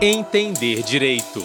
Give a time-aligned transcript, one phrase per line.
[0.00, 1.42] Entender Direito.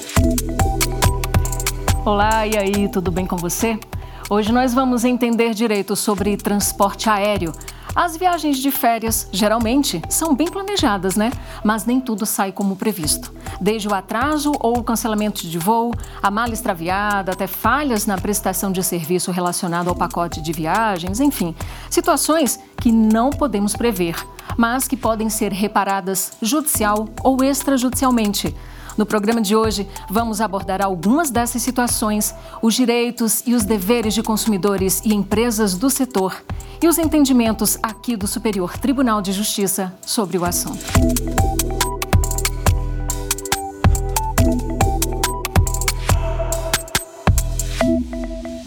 [2.03, 3.79] Olá, e aí, tudo bem com você?
[4.29, 7.53] Hoje nós vamos entender direito sobre transporte aéreo.
[7.95, 11.31] As viagens de férias, geralmente, são bem planejadas, né?
[11.63, 13.33] Mas nem tudo sai como previsto.
[13.59, 18.69] Desde o atraso ou o cancelamento de voo, a mala extraviada, até falhas na prestação
[18.69, 21.55] de serviço relacionado ao pacote de viagens, enfim,
[21.89, 24.15] situações que não podemos prever,
[24.57, 28.55] mas que podem ser reparadas judicial ou extrajudicialmente.
[28.97, 34.21] No programa de hoje, vamos abordar algumas dessas situações, os direitos e os deveres de
[34.21, 36.43] consumidores e empresas do setor
[36.81, 40.83] e os entendimentos aqui do Superior Tribunal de Justiça sobre o assunto.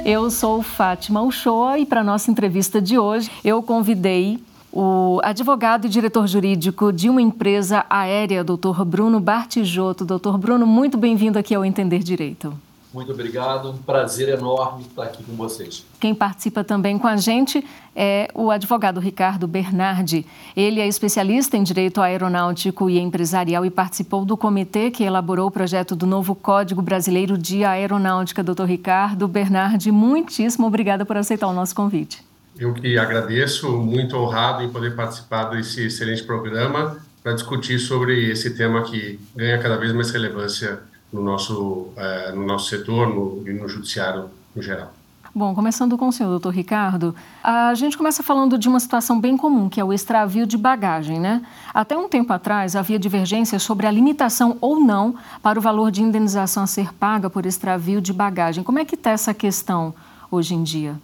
[0.04, 4.38] Eu sou Fátima Uchoa e para nossa entrevista de hoje eu convidei
[4.76, 10.04] o advogado e diretor jurídico de uma empresa aérea, doutor Bruno Bartijoto.
[10.04, 12.52] Doutor Bruno, muito bem-vindo aqui ao Entender Direito.
[12.92, 15.84] Muito obrigado, um prazer enorme estar aqui com vocês.
[16.00, 20.26] Quem participa também com a gente é o advogado Ricardo Bernardi.
[20.56, 25.52] Ele é especialista em direito aeronáutico e empresarial e participou do comitê que elaborou o
[25.52, 28.42] projeto do novo Código Brasileiro de Aeronáutica.
[28.42, 32.33] Doutor Ricardo Bernardi, muitíssimo obrigada por aceitar o nosso convite.
[32.58, 38.50] Eu que agradeço, muito honrado em poder participar desse excelente programa para discutir sobre esse
[38.50, 40.80] tema que ganha cada vez mais relevância
[41.12, 43.08] no nosso, é, no nosso setor
[43.46, 44.92] e no judiciário no geral.
[45.36, 49.36] Bom, começando com o senhor, doutor Ricardo, a gente começa falando de uma situação bem
[49.36, 51.42] comum, que é o extravio de bagagem, né?
[51.72, 56.02] Até um tempo atrás havia divergência sobre a limitação ou não para o valor de
[56.02, 58.62] indenização a ser paga por extravio de bagagem.
[58.62, 59.92] Como é que está essa questão
[60.30, 61.00] hoje em dia?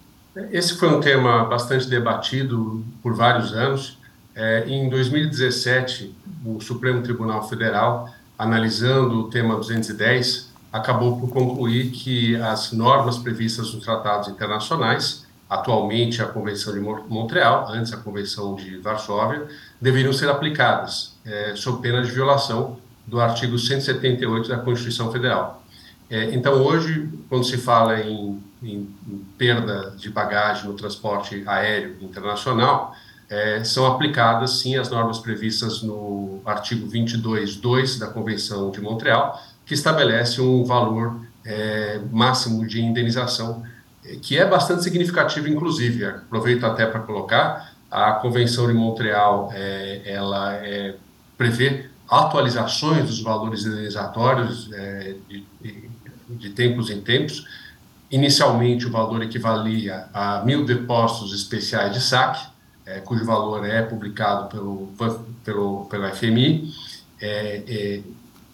[0.51, 3.97] Esse foi um tema bastante debatido por vários anos.
[4.33, 6.15] É, em 2017,
[6.45, 13.73] o Supremo Tribunal Federal, analisando o tema 210, acabou por concluir que as normas previstas
[13.73, 19.45] nos tratados internacionais, atualmente a Convenção de Montreal, antes a Convenção de Varsóvia,
[19.81, 25.61] deveriam ser aplicadas, é, sob pena de violação do artigo 178 da Constituição Federal.
[26.09, 31.97] É, então, hoje, quando se fala em em, em perda de bagagem no transporte aéreo
[32.01, 32.95] internacional,
[33.29, 39.73] é, são aplicadas sim as normas previstas no artigo 22.2 da Convenção de Montreal, que
[39.73, 43.63] estabelece um valor é, máximo de indenização,
[44.03, 46.05] é, que é bastante significativo, inclusive.
[46.05, 50.95] Aproveito até para colocar, a Convenção de Montreal é, ela é,
[51.37, 55.89] prevê atualizações dos valores indenizatórios é, de, de,
[56.29, 57.45] de tempos em tempos,
[58.11, 62.45] Inicialmente, o valor equivalia a mil depósitos especiais de saque,
[62.85, 64.89] é, cujo valor é publicado pelo,
[65.45, 66.73] pelo, pelo FMI.
[67.21, 68.01] É, é,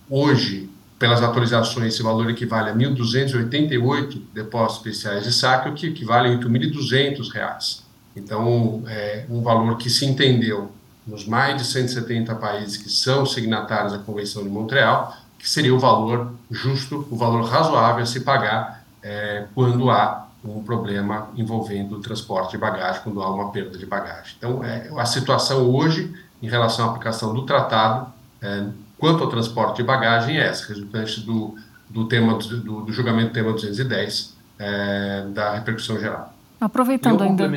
[0.07, 0.69] hoje,
[0.99, 6.31] pelas atualizações, esse valor equivale a 1.288 depósitos especiais de saque, o que equivale a
[6.31, 7.81] R$ 8.200.
[8.15, 10.71] Então, é um valor que se entendeu
[11.05, 15.79] nos mais de 170 países que são signatários da Convenção de Montreal, que seria o
[15.79, 21.99] valor justo, o valor razoável a se pagar é, quando há um problema envolvendo o
[21.99, 24.35] transporte de bagagem, quando há uma perda de bagagem.
[24.37, 28.07] Então, é, a situação hoje, em relação à aplicação do tratado,
[28.41, 28.65] é,
[28.97, 31.55] quanto ao transporte de bagagem, é essa, resultante do,
[31.89, 36.33] do, tema, do, do julgamento do tema 210 é, da repercussão geral.
[36.59, 37.47] Aproveitando ainda.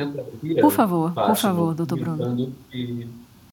[0.61, 2.53] Por favor, Fátima, por favor, doutor Bruno.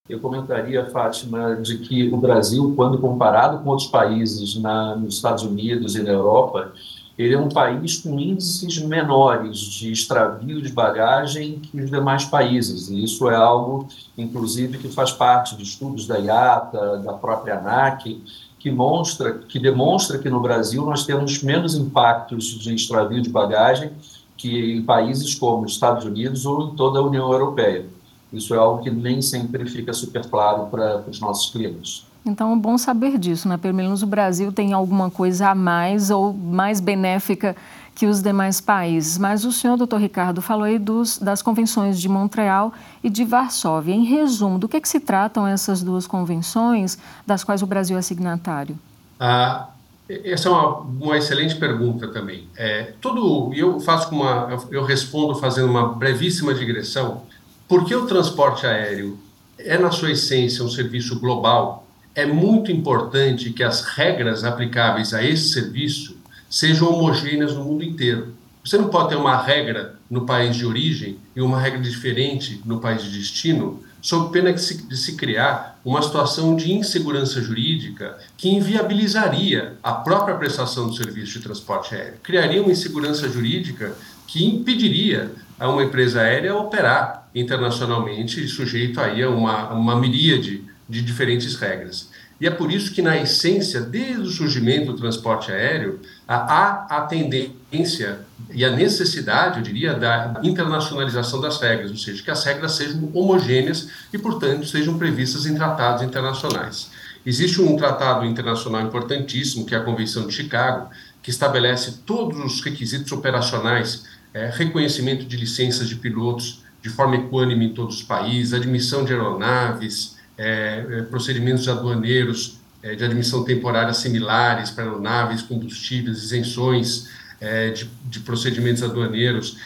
[0.09, 5.45] eu comentaria, Fátima, de que o Brasil, quando comparado com outros países na, nos Estados
[5.45, 6.73] Unidos e na Europa,
[7.19, 12.89] ele é um país com índices menores de extravio de bagagem que os demais países.
[12.89, 18.23] E isso é algo, inclusive, que faz parte de estudos da IATA, da própria ANAC,
[18.57, 23.91] que, mostra, que demonstra que no Brasil nós temos menos impactos de extravio de bagagem
[24.37, 27.85] que em países como os Estados Unidos ou em toda a União Europeia.
[28.33, 32.07] Isso é algo que nem sempre fica super claro para os nossos clientes.
[32.29, 33.57] Então é bom saber disso, né?
[33.57, 37.57] Pelo menos o Brasil tem alguma coisa a mais ou mais benéfica
[37.95, 39.19] que os demais países.
[39.19, 42.73] Mas o senhor, doutor Ricardo, falou aí dos, das convenções de Montreal
[43.03, 43.93] e de Varsóvia.
[43.93, 47.99] Em resumo, do que, é que se tratam essas duas convenções, das quais o Brasil
[47.99, 48.79] é signatário?
[49.19, 49.71] Ah,
[50.09, 52.47] essa é uma, uma excelente pergunta também.
[52.57, 57.23] É, tudo, eu faço uma, eu respondo fazendo uma brevíssima digressão.
[57.67, 59.19] Por que o transporte aéreo
[59.59, 61.88] é, na sua essência, um serviço global
[62.19, 66.17] é muito importante que as regras aplicáveis a esse serviço
[66.51, 68.35] sejam homogêneas no mundo inteiro.
[68.65, 72.81] Você não pode ter uma regra no país de origem e uma regra diferente no
[72.81, 78.19] país de destino, sob pena de se, de se criar uma situação de insegurança jurídica
[78.37, 82.15] que inviabilizaria a própria prestação do serviço de transporte aéreo.
[82.21, 83.95] Criaria uma insegurança jurídica
[84.27, 91.03] que impediria a uma empresa aérea operar internacionalmente, sujeito aí a uma, uma miríade de
[91.03, 92.09] diferentes regras.
[92.41, 97.01] E é por isso que, na essência, desde o surgimento do transporte aéreo, há a
[97.03, 98.21] tendência
[98.53, 103.11] e a necessidade, eu diria, da internacionalização das regras, ou seja, que as regras sejam
[103.13, 106.91] homogêneas e, portanto, sejam previstas em tratados internacionais.
[107.27, 110.89] Existe um tratado internacional importantíssimo, que é a Convenção de Chicago,
[111.21, 117.67] que estabelece todos os requisitos operacionais, é, reconhecimento de licenças de pilotos de forma equânime
[117.67, 124.71] em todos os países, admissão de aeronaves, é, procedimentos aduaneiros é, de admissão temporária similares
[124.71, 127.09] para aeronaves, combustíveis, isenções
[127.41, 129.59] é, de, de, procedimentos aduaneiros,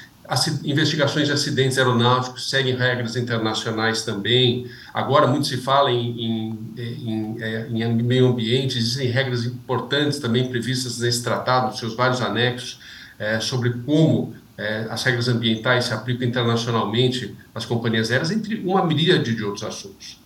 [0.65, 4.67] investigações de acidentes aeronáuticos seguem regras internacionais também.
[4.95, 10.49] Agora, muito se fala em, em, em, é, em meio ambiente, existem regras importantes também
[10.49, 12.81] previstas nesse tratado, nos seus vários anexos,
[13.19, 18.87] é, sobre como é, as regras ambientais se aplicam internacionalmente às companhias aéreas, entre uma
[18.87, 20.22] miríade de outros assuntos.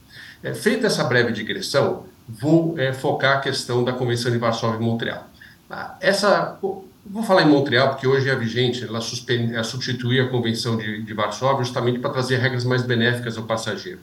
[0.47, 4.81] É, feita essa breve digressão, vou é, focar a questão da Convenção de Varsóvia e
[4.81, 5.29] Montreal.
[5.69, 10.29] Ah, essa, vou falar em Montreal porque hoje é vigente, ela, suspende, ela substitui a
[10.29, 13.99] Convenção de, de Varsóvia justamente para trazer regras mais benéficas ao passageiro.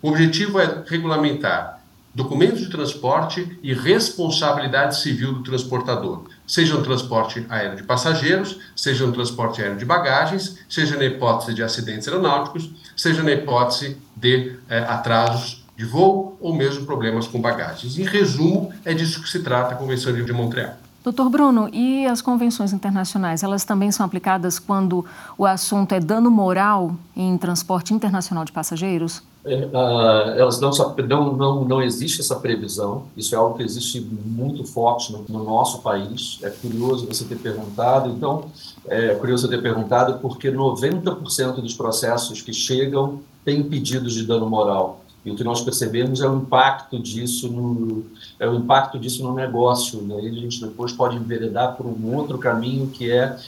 [0.00, 1.82] O objetivo é regulamentar
[2.14, 9.06] documentos de transporte e responsabilidade civil do transportador, seja no transporte aéreo de passageiros, seja
[9.06, 14.56] no transporte aéreo de bagagens, seja na hipótese de acidentes aeronáuticos, seja na hipótese de
[14.70, 17.98] é, atrasos de voo ou mesmo problemas com bagagens.
[17.98, 20.74] Em resumo, é disso que se trata a Convenção de Montreal.
[21.02, 25.04] Doutor Bruno, e as convenções internacionais, elas também são aplicadas quando
[25.36, 29.20] o assunto é dano moral em transporte internacional de passageiros?
[29.44, 30.70] É, uh, elas não,
[31.08, 35.42] não, não, não existe essa previsão, isso é algo que existe muito forte no, no
[35.42, 36.38] nosso país.
[36.44, 38.44] É curioso você ter perguntado, então,
[38.86, 45.01] é curioso ter perguntado, porque 90% dos processos que chegam têm pedidos de dano moral.
[45.24, 48.04] E o que nós percebemos é o impacto disso no,
[48.40, 50.02] é o impacto disso no negócio.
[50.02, 50.20] Né?
[50.22, 53.38] E a gente depois pode enveredar por um outro caminho que é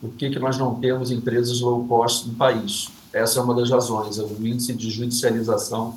[0.00, 2.90] por que, que nós não temos empresas low cost no país.
[3.12, 4.18] Essa é uma das razões.
[4.18, 5.94] O índice de judicialização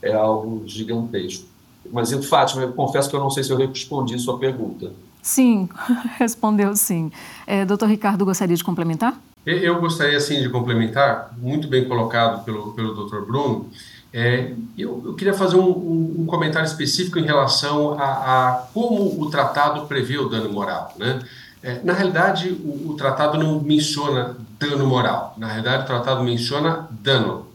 [0.00, 1.44] é algo gigantesco.
[1.92, 4.92] Mas, eu, Fátima, eu confesso que eu não sei se eu respondi sua pergunta.
[5.20, 5.68] Sim,
[6.18, 7.10] respondeu sim.
[7.46, 9.20] É, doutor Ricardo, gostaria de complementar?
[9.44, 13.68] Eu gostaria, sim, de complementar, muito bem colocado pelo, pelo doutor Bruno.
[14.12, 19.18] É, eu, eu, queria fazer um, um, um, comentário específico em relação a, a, como
[19.18, 20.94] o tratado prevê o dano moral.
[20.98, 21.18] Né?
[21.62, 26.88] É, na realidade, o, o, tratado não menciona dano moral, na realidade, o tratado menciona
[26.90, 27.46] dano.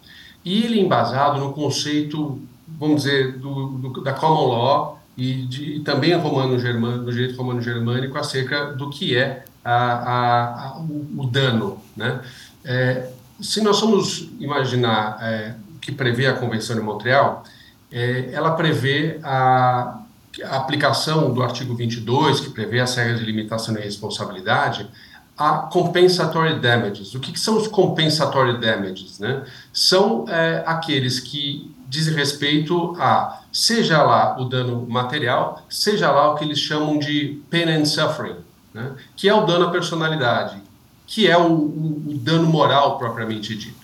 [0.43, 5.75] E ele é embasado no conceito, vamos dizer, do, do, da common law e, de,
[5.75, 11.79] e também romano -germânico, do direito romano-germânico acerca do que é a, o, o, dano.
[11.95, 12.21] Né?
[12.63, 13.09] É,
[13.39, 15.55] se nós vamos imaginar é,
[15.87, 17.43] que prevê a Convenção de Montreal,
[17.89, 20.01] é, ela prevê a,
[20.43, 24.85] a, aplicação do artigo 22, que prevê as regras de limitação e responsabilidade,
[25.37, 27.15] a compensatory damages.
[27.15, 29.17] O que, que são os compensatory damages?
[29.17, 29.45] Né?
[29.71, 36.35] São é, aqueles que dizem respeito a, seja lá o dano material, seja lá o
[36.35, 38.35] que eles chamam de pain and suffering,
[38.73, 38.91] né?
[39.15, 40.61] que é o dano à personalidade,
[41.05, 43.76] que é o, o, o dano moral propriamente dito.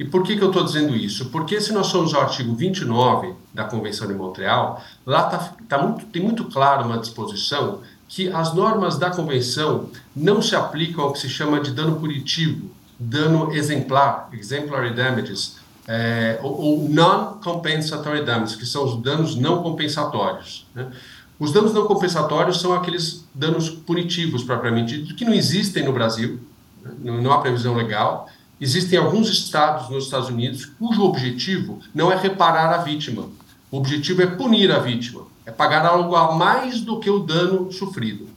[0.00, 1.26] E por que, que eu estou dizendo isso?
[1.26, 6.06] Porque se nós somos ao artigo 29 da Convenção de Montreal, lá tá, tá muito,
[6.06, 11.18] tem muito claro uma disposição que as normas da Convenção não se aplicam ao que
[11.18, 18.64] se chama de dano punitivo, dano exemplar, exemplary damages, é, ou, ou non-compensatory damages, que
[18.64, 20.66] são os danos não compensatórios.
[20.74, 20.90] Né?
[21.38, 26.40] Os danos não compensatórios são aqueles danos punitivos, propriamente dito, que não existem no Brasil,
[26.82, 26.90] né?
[27.20, 32.72] não há previsão legal, Existem alguns estados nos Estados Unidos cujo objetivo não é reparar
[32.74, 33.28] a vítima.
[33.70, 37.72] O objetivo é punir a vítima, é pagar algo a mais do que o dano
[37.72, 38.28] sofrido.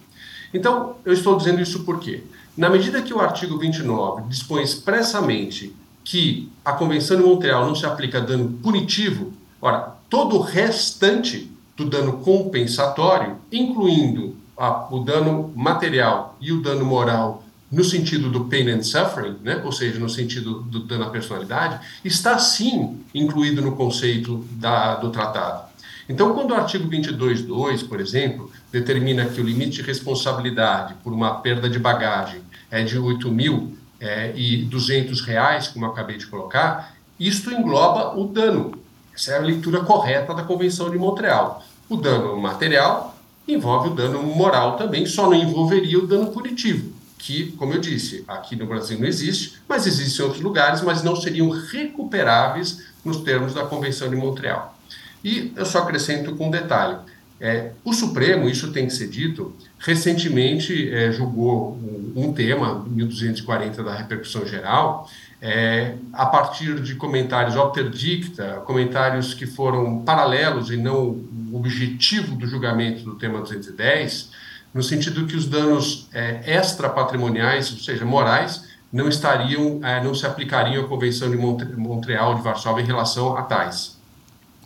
[0.53, 2.23] Então, eu estou dizendo isso porque,
[2.55, 7.85] na medida que o artigo 29 dispõe expressamente que a Convenção de Montreal não se
[7.85, 15.51] aplica a dano punitivo, ora, todo o restante do dano compensatório, incluindo a, o dano
[15.55, 17.42] material e o dano moral
[17.73, 19.59] no sentido do pain and suffering, né?
[19.65, 25.09] ou seja, no sentido do dano à personalidade, está sim incluído no conceito da, do
[25.09, 25.73] tratado.
[26.07, 31.41] Então, quando o artigo 22.2, por exemplo, determina que o limite de responsabilidade por uma
[31.41, 36.27] perda de bagagem é de 8 mil é, e 200 reais, como eu acabei de
[36.27, 38.77] colocar, isto engloba o dano.
[39.15, 41.63] Essa é a leitura correta da Convenção de Montreal.
[41.89, 46.92] O dano material envolve o dano moral também, só não envolveria o dano punitivo,
[47.23, 51.01] que, como eu disse, aqui no Brasil não existe, mas existe em outros lugares, mas
[51.01, 54.77] não seriam recuperáveis nos termos da Convenção de Montreal.
[55.23, 56.97] E eu só acrescento com um detalhe.
[57.39, 63.81] É, o Supremo, isso tem que ser dito, recentemente é, julgou um, um, tema, 1240
[63.81, 65.09] da repercussão geral,
[65.41, 67.55] é, a partir de comentários
[67.93, 74.29] dicta, comentários que foram paralelos e não o objetivo do julgamento do tema 210,
[74.73, 80.25] no sentido que os danos é, extrapatrimoniais, ou seja, morais, não estariam, é, não se
[80.25, 83.97] aplicariam à Convenção de Montreal de Varsóvia em relação a tais.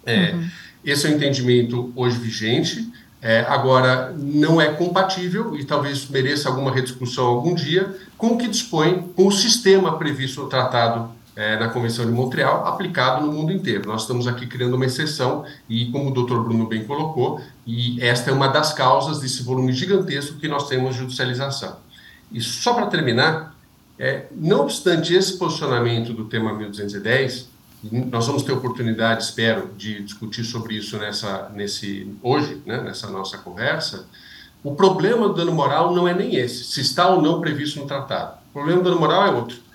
[0.05, 0.49] É, uhum.
[0.83, 2.91] Esse é o entendimento hoje vigente.
[3.21, 8.47] É, agora, não é compatível, e talvez mereça alguma rediscussão algum dia, com o que
[8.47, 13.53] dispõe com o sistema previsto no Tratado é, na Convenção de Montreal, aplicado no mundo
[13.53, 13.87] inteiro.
[13.87, 18.31] Nós estamos aqui criando uma exceção, e como o doutor Bruno bem colocou, e esta
[18.31, 21.77] é uma das causas desse volume gigantesco que nós temos de judicialização.
[22.31, 23.55] E só para terminar,
[23.99, 27.49] é, não obstante esse posicionamento do tema 1210,
[28.11, 33.37] nós vamos ter oportunidade, espero, de discutir sobre isso nessa, nesse, hoje, né, nessa nossa
[33.37, 34.07] conversa.
[34.63, 37.85] O problema do dano moral não é nem esse, se está ou não previsto no
[37.85, 38.39] tratado.
[38.49, 39.66] O problema do dano moral é outro.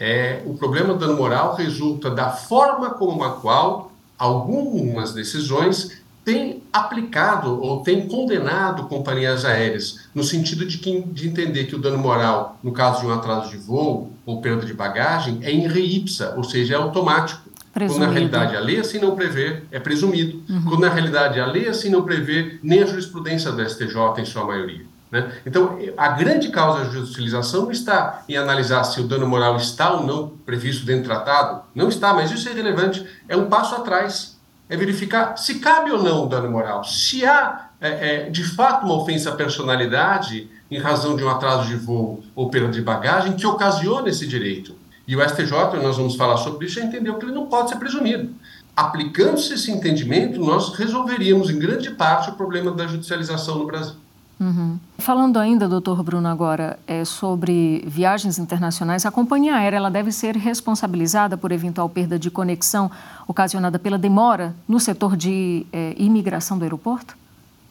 [0.00, 6.62] É, o problema do dano moral resulta da forma como a qual algumas decisões têm
[6.72, 11.98] aplicado ou têm condenado companhias aéreas, no sentido de, que, de entender que o dano
[11.98, 16.34] moral, no caso de um atraso de voo ou perda de bagagem, é em reipsa,
[16.34, 17.50] ou seja, é automático.
[17.72, 18.00] Presumido.
[18.00, 20.42] Quando na realidade a lei assim não prevê, é presumido.
[20.48, 20.62] Uhum.
[20.62, 24.44] Quando na realidade a lei assim não prevê, nem a jurisprudência do STJ em sua
[24.44, 24.84] maioria.
[25.10, 25.32] Né?
[25.44, 29.92] Então, a grande causa da judicialização não está em analisar se o dano moral está
[29.92, 31.62] ou não previsto dentro do tratado.
[31.74, 33.04] Não está, mas isso é irrelevante.
[33.28, 34.38] É um passo atrás
[34.70, 38.86] é verificar se cabe ou não o dano moral, se há é, é, de fato
[38.86, 43.32] uma ofensa à personalidade em razão de um atraso de voo ou perda de bagagem
[43.32, 44.76] que ocasiona esse direito.
[45.08, 45.50] E o STJ,
[45.82, 48.32] nós vamos falar sobre isso, já entendeu que ele não pode ser presumido.
[48.76, 53.96] Aplicando-se esse entendimento, nós resolveríamos em grande parte o problema da judicialização no Brasil.
[54.40, 54.78] Uhum.
[54.98, 60.34] Falando ainda, doutor Bruno, agora é, sobre viagens internacionais, a companhia aérea ela deve ser
[60.34, 62.90] responsabilizada por eventual perda de conexão
[63.28, 67.18] ocasionada pela demora no setor de é, imigração do aeroporto?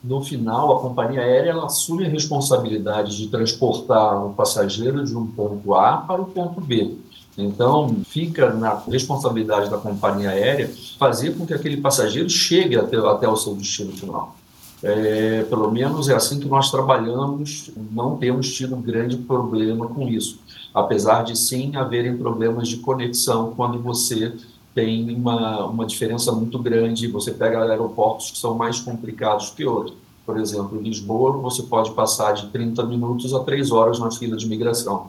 [0.03, 5.25] No final, a companhia aérea ela assume a responsabilidade de transportar o passageiro de um
[5.25, 6.95] ponto A para o ponto B.
[7.35, 13.27] Então, fica na responsabilidade da companhia aérea fazer com que aquele passageiro chegue até, até
[13.27, 14.35] o seu destino final.
[14.81, 20.39] É, pelo menos é assim que nós trabalhamos, não temos tido grande problema com isso,
[20.73, 24.33] apesar de sim haverem problemas de conexão quando você
[24.73, 29.97] tem uma, uma diferença muito grande, você pega aeroportos que são mais complicados que outros.
[30.25, 34.37] Por exemplo, em Lisboa, você pode passar de 30 minutos a 3 horas na fila
[34.37, 35.07] de migração.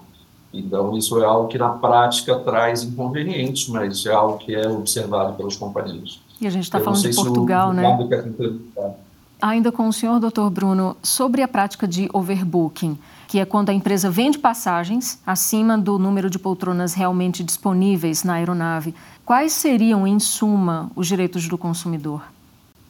[0.53, 5.35] Então, isso é algo que na prática traz inconvenientes, mas é algo que é observado
[5.35, 6.21] pelas companhias.
[6.41, 7.83] E a gente está falando de Portugal, né?
[9.41, 13.73] Ainda com o senhor, doutor Bruno, sobre a prática de overbooking, que é quando a
[13.73, 18.95] empresa vende passagens acima do número de poltronas realmente disponíveis na aeronave.
[19.25, 22.23] Quais seriam, em suma, os direitos do consumidor?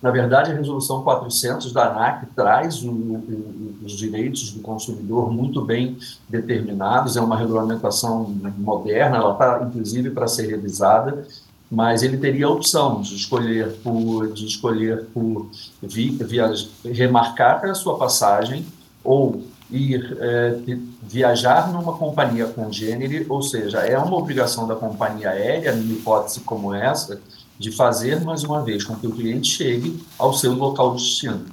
[0.03, 5.61] Na verdade, a resolução 400 da ANAC traz o, o, os direitos do consumidor muito
[5.61, 11.27] bem determinados, é uma regulamentação moderna, ela está, inclusive, para ser revisada,
[11.71, 15.49] mas ele teria a opção de escolher por, de escolher por
[15.81, 16.53] via,
[16.85, 18.67] remarcar a sua passagem
[19.05, 20.59] ou ir é,
[21.01, 26.75] viajar numa companhia congênere, ou seja, é uma obrigação da companhia aérea, numa hipótese como
[26.75, 27.21] essa,
[27.57, 31.47] de fazer mais uma vez com que o cliente chegue ao seu local de destino.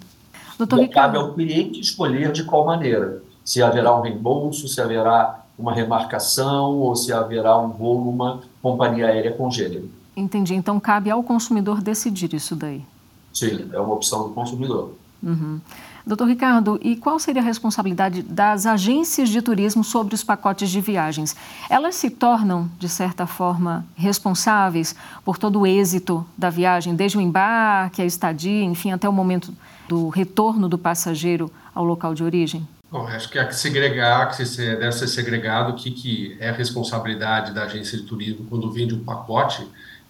[0.58, 5.46] Doutor e cabe ao cliente escolher de qual maneira, se haverá um reembolso, se haverá
[5.60, 9.90] uma remarcação ou se haverá um voo numa companhia aérea congênere.
[10.18, 10.56] Entendi.
[10.56, 12.84] Então cabe ao consumidor decidir isso daí.
[13.32, 14.96] Sim, é uma opção do consumidor.
[15.22, 15.62] Uhum.
[16.06, 20.80] Doutor Ricardo, e qual seria a responsabilidade das agências de turismo sobre os pacotes de
[20.80, 21.36] viagens?
[21.70, 24.96] Elas se tornam, de certa forma, responsáveis
[25.26, 29.54] por todo o êxito da viagem, desde o embarque, a estadia, enfim, até o momento
[29.88, 32.66] do retorno do passageiro ao local de origem?
[32.90, 36.54] Bom, acho que há que segregar, que deve ser segregado o que, que é a
[36.54, 39.68] responsabilidade da agência de turismo quando vende um pacote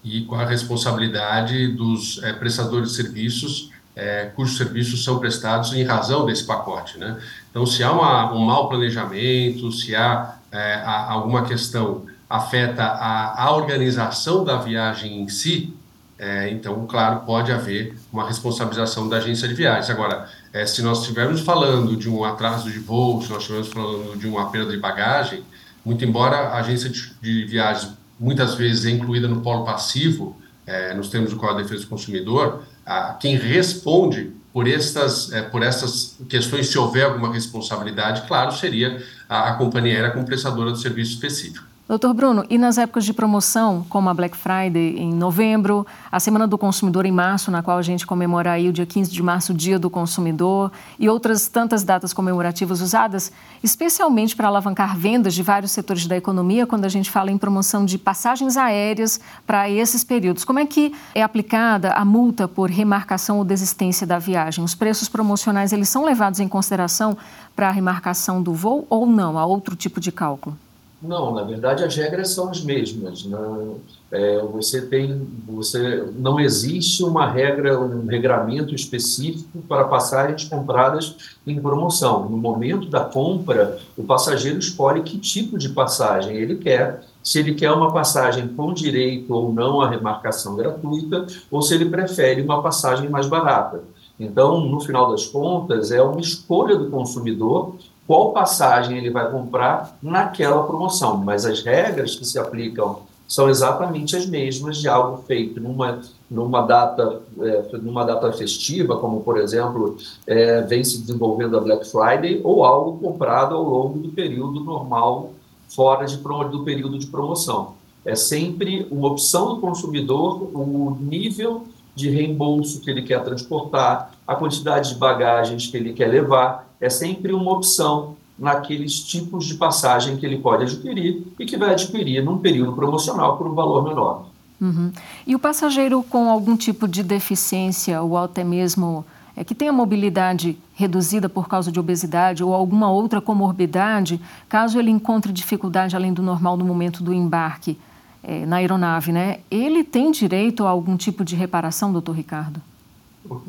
[0.09, 5.83] e com a responsabilidade dos é, prestadores de serviços é, cujos serviços são prestados em
[5.83, 6.99] razão desse pacote.
[6.99, 7.19] Né?
[7.49, 13.55] Então, se há uma, um mau planejamento, se há, é, alguma questão afeta a, a,
[13.55, 15.73] organização da viagem em si,
[16.19, 19.89] é, então, claro, pode haver uma responsabilização da agência de viagens.
[19.89, 20.29] Agora,
[20.65, 24.49] se nós estivermos falando de um atraso de voo, se nós estivermos falando de uma
[24.49, 25.43] perda de bagagem,
[25.85, 30.93] muito embora a agência de, de viagens muitas vezes é incluída no polo passivo, é,
[30.93, 35.62] nos termos do Código de Defesa do Consumidor, a, quem responde por estas, é, por
[35.62, 40.77] essas questões, se houver alguma responsabilidade, claro, seria a, a companhia aérea como prestadora do
[40.77, 41.65] serviço específico.
[41.88, 46.46] Doutor Bruno, e nas épocas de promoção, como a Black Friday em novembro, a Semana
[46.46, 49.53] do Consumidor em março, na qual a gente comemora aí o dia 15 de março,
[49.53, 53.32] o Dia do Consumidor, e outras tantas datas comemorativas usadas,
[53.63, 57.86] especialmente para alavancar vendas de vários setores da economia, quando a gente fala em promoção
[57.86, 60.44] de passagens aéreas para esses períodos.
[60.44, 64.62] Como é que é aplicada a multa por remarcação ou desistência da viagem?
[64.62, 67.17] Os preços promocionais, eles são levados em consideração
[67.56, 69.39] para a remarcação do voo ou não?
[69.39, 70.66] Há outro tipo de cálculo?
[70.99, 73.23] Não, na verdade as regras são as mesmas.
[73.23, 73.75] Não,
[74.11, 81.61] é, você tem, você não existe uma regra, um regramento específico para passagens compradas em
[81.61, 82.27] promoção.
[82.27, 87.53] No momento da compra, o passageiro escolhe que tipo de passagem ele quer, se ele
[87.53, 92.63] quer uma passagem com direito ou não à remarcação gratuita, ou se ele prefere uma
[92.63, 93.83] passagem mais barata.
[94.19, 97.75] Então, no final das contas, é uma escolha do consumidor
[98.07, 104.15] qual passagem ele vai comprar naquela promoção, mas as regras que se aplicam são exatamente
[104.15, 109.97] as mesmas de algo feito numa, numa, data, é, numa data festiva, como, por exemplo,
[110.25, 115.33] é, vem se desenvolvendo a Black Friday, ou algo comprado ao longo do período normal,
[115.67, 117.73] fora de, do período de promoção.
[118.05, 124.35] É sempre uma opção do consumidor, o nível de reembolso que ele quer transportar, a
[124.35, 130.17] quantidade de bagagens que ele quer levar, é sempre uma opção naqueles tipos de passagem
[130.17, 134.27] que ele pode adquirir e que vai adquirir num período promocional por um valor menor.
[134.62, 134.91] Uhum.
[135.25, 139.05] E o passageiro com algum tipo de deficiência ou até mesmo
[139.36, 144.89] é, que tenha mobilidade reduzida por causa de obesidade ou alguma outra comorbidade, caso ele
[144.89, 147.78] encontre dificuldade além do normal no momento do embarque
[148.23, 149.39] é, na aeronave, né?
[149.49, 152.60] Ele tem direito a algum tipo de reparação, doutor Ricardo?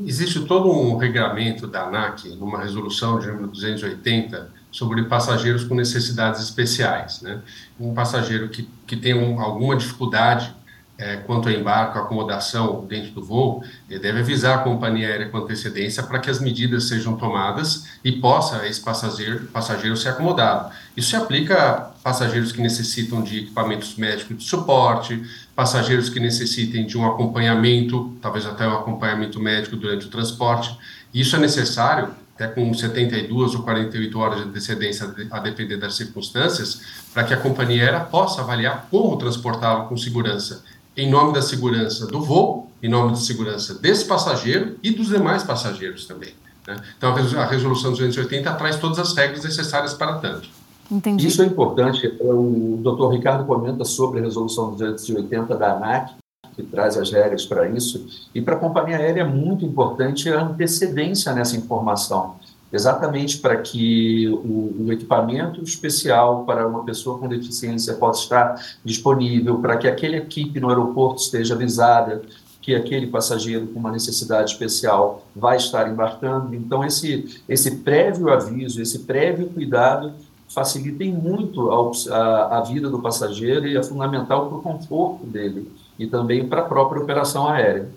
[0.04, 6.42] Existe todo um regramento da ANAC, numa resolução de número 280, sobre passageiros com necessidades
[6.42, 7.22] especiais.
[7.22, 7.40] Né?
[7.78, 10.52] Um passageiro que, que tem um, alguma dificuldade
[10.98, 15.38] é, quanto ao embarque, acomodação dentro do voo, ele deve avisar a companhia aérea com
[15.38, 20.74] antecedência para que as medidas sejam tomadas e possa esse passageiro, passageiro ser acomodado.
[20.96, 25.22] Isso se aplica a passageiros que necessitam de equipamentos médicos de suporte,
[25.58, 30.78] passageiros que necessitem de um acompanhamento, talvez até um acompanhamento médico durante o transporte.
[31.12, 36.80] Isso é necessário até com 72 ou 48 horas de antecedência, a depender das circunstâncias,
[37.12, 40.62] para que a companhia aérea possa avaliar como transportá-lo com segurança
[40.96, 45.42] em nome da segurança do voo, em nome da segurança desse passageiro e dos demais
[45.42, 46.34] passageiros também.
[46.68, 46.76] Né?
[46.96, 50.48] Então, a resolução 280 traz todas as regras necessárias para tanto.
[50.90, 51.26] Entendi.
[51.26, 52.06] Isso é importante.
[52.20, 56.14] O doutor Ricardo comenta sobre a resolução 280 da ANAC,
[56.54, 58.06] que traz as regras para isso.
[58.34, 62.36] E para a companhia aérea é muito importante a antecedência nessa informação
[62.72, 69.58] exatamente para que o, o, equipamento especial para uma pessoa com deficiência possa estar disponível,
[69.58, 72.22] para que aquela equipe no aeroporto esteja avisada
[72.60, 76.54] que aquele passageiro com uma necessidade especial vai estar embarcando.
[76.54, 80.12] Então, esse, esse prévio aviso, esse prévio cuidado
[80.48, 85.70] facilitem muito a, a, a vida do passageiro e é fundamental para o conforto dele
[85.98, 87.88] e também para a própria operação aérea.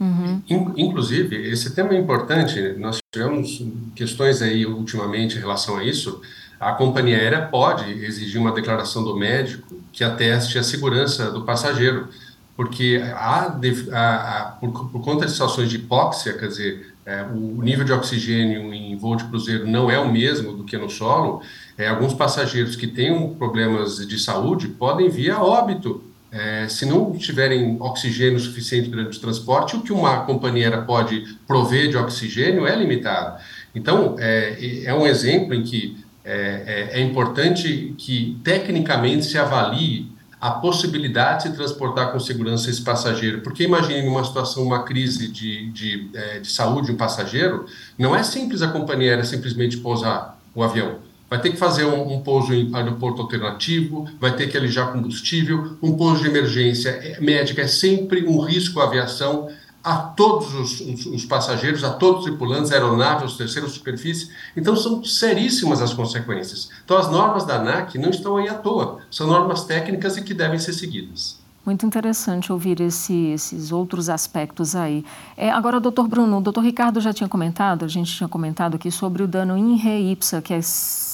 [0.00, 0.42] Uhum.
[0.76, 6.20] Inclusive, esse tema é importante, nós tivemos questões aí ultimamente em relação a isso.
[6.58, 12.08] A companhia aérea pode exigir uma declaração do médico que ateste a segurança do passageiro,
[12.56, 13.56] porque há,
[13.92, 17.92] a, a, por, por, conta de situações de hipóxia, quer dizer, é, o nível de
[17.92, 21.42] oxigênio em voo de cruzeiro não é o mesmo do que no solo,
[21.76, 26.02] é, alguns passageiros que têm problemas de saúde podem vir a óbito
[26.34, 31.88] é, se não tiverem oxigênio suficiente durante o transporte, o que uma companhia pode prover
[31.88, 33.40] de oxigênio é limitado.
[33.72, 40.12] Então, é, é um exemplo em que é, é, é, importante que tecnicamente se avalie
[40.40, 43.40] a possibilidade de se transportar com segurança esse passageiro.
[43.40, 48.14] Porque imagine uma situação, uma crise de, de, é, de saúde de um passageiro, não
[48.14, 52.20] é simples a companhia aérea simplesmente pousar o avião vai ter que fazer um, um
[52.20, 57.62] pouso em aeroporto alternativo, vai ter que alijar combustível, um pouso de emergência é, médica
[57.62, 59.48] é sempre um risco à aviação,
[59.82, 64.30] a todos os, os, os, passageiros, a todos os tripulantes, aeronave, os terceiros de superfície.
[64.56, 66.70] Então, são seríssimas as consequências.
[66.82, 70.32] Então, as normas da ANAC não estão aí à toa, são normas técnicas e que
[70.32, 71.43] devem ser seguidas.
[71.64, 75.02] Muito interessante ouvir esse, esses outros aspectos aí.
[75.34, 78.90] É, agora, doutor Bruno, o doutor Ricardo já tinha comentado, a gente tinha comentado aqui
[78.90, 80.60] sobre o dano in re ipsa, que é,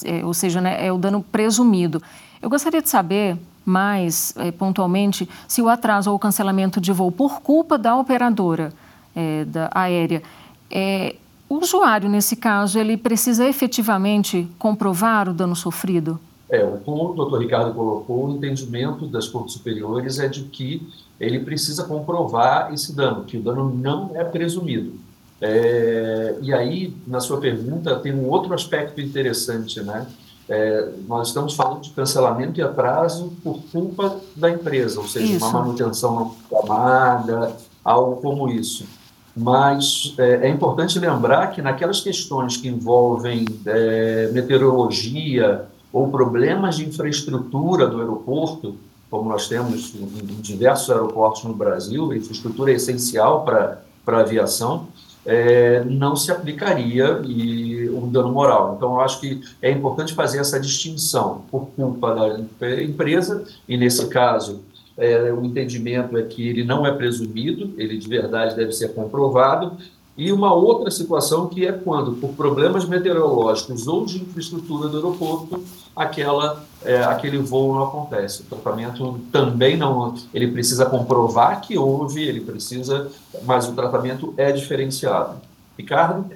[0.05, 2.03] é ou seja, né, é o dano presumido.
[2.43, 7.13] Eu gostaria de saber mais é, pontualmente se o atraso ou o cancelamento de voo
[7.13, 8.73] por culpa da operadora
[9.15, 10.21] é, da aérea,
[10.69, 11.15] é,
[11.49, 16.19] o usuário, nesse caso, ele precisa efetivamente comprovar o dano sofrido?
[16.51, 20.87] É, como o doutor Ricardo colocou, o entendimento das cortes superiores é de que
[21.19, 24.95] ele precisa comprovar esse dano, que o dano não é presumido.
[25.41, 30.07] É, e aí, na sua pergunta, tem um outro aspecto interessante, né?
[30.49, 35.47] É, nós estamos falando de cancelamento e atraso por culpa da empresa, ou seja, isso.
[35.47, 38.85] uma manutenção não programada, algo como isso.
[39.37, 46.89] Mas é, é, importante lembrar que naquelas questões que envolvem é, meteorologia ou problemas de
[46.89, 48.77] infraestrutura do aeroporto,
[49.11, 54.89] como nós temos em, diversos aeroportos no Brasil, a infraestrutura é essencial para a aviação,
[55.27, 58.75] é, não se aplicaria e um dano moral.
[58.77, 64.07] Então, eu acho que é importante fazer essa distinção por culpa da empresa, e nesse
[64.09, 64.61] caso,
[64.97, 69.77] é, o entendimento é que ele não é presumido, ele de verdade deve ser comprovado,
[70.17, 75.63] e uma outra situação que é quando, por problemas meteorológicos ou de infraestrutura do aeroporto,
[75.95, 78.43] aquela, é, aquele voo não acontece.
[78.43, 83.11] O tratamento também não, ele precisa comprovar que houve, ele precisa,
[83.45, 85.41] mas o tratamento é diferenciado.
[85.79, 86.31] Ricardo?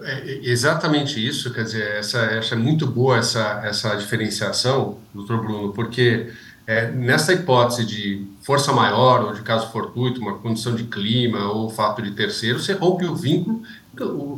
[0.00, 5.72] É exatamente isso, quer dizer, essa, essa é muito boa essa, essa diferenciação, doutor Bruno,
[5.72, 6.30] porque
[6.66, 11.70] é, nessa hipótese de força maior ou de caso fortuito, uma condição de clima ou
[11.70, 13.62] fato de terceiro, você rompe o vínculo,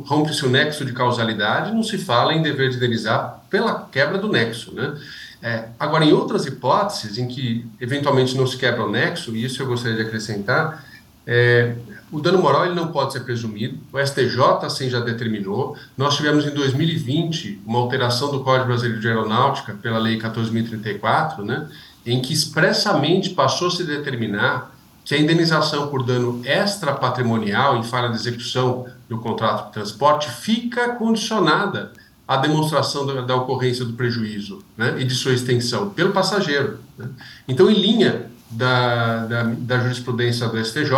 [0.05, 4.29] rompe-se o nexo de causalidade, não se fala em dever de indenizar pela quebra do
[4.29, 4.95] nexo, né?
[5.41, 9.61] É, agora, em outras hipóteses em que eventualmente não se quebra o nexo, e isso
[9.61, 10.85] eu gostaria de acrescentar,
[11.25, 11.75] é,
[12.11, 15.77] o dano moral ele não pode ser presumido, o STJ assim já determinou.
[15.95, 21.67] Nós tivemos em 2020 uma alteração do Código Brasileiro de Aeronáutica pela Lei 14.034, né,
[22.05, 28.15] em que expressamente passou a determinar que a indenização por dano extrapatrimonial em falha de
[28.15, 31.91] execução do contrato de transporte fica condicionada
[32.27, 36.79] à demonstração da, da ocorrência do prejuízo né, e de sua extensão pelo passageiro.
[36.95, 37.09] Né.
[37.47, 40.91] Então, em linha da, da, da, jurisprudência do STJ,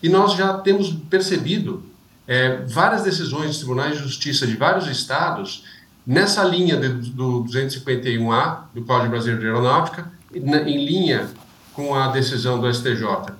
[0.00, 1.84] e nós já temos percebido
[2.26, 5.64] é, várias decisões de tribunais de justiça de vários estados
[6.06, 11.28] nessa linha de, do 251A do Código Brasileiro de Aeronáutica, em linha
[11.72, 13.32] com a decisão do STJ.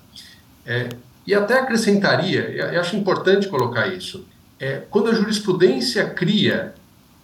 [0.65, 0.89] É,
[1.27, 2.41] e até acrescentaria,
[2.73, 4.25] eu acho importante colocar isso,
[4.61, 6.75] é, quando a jurisprudência cria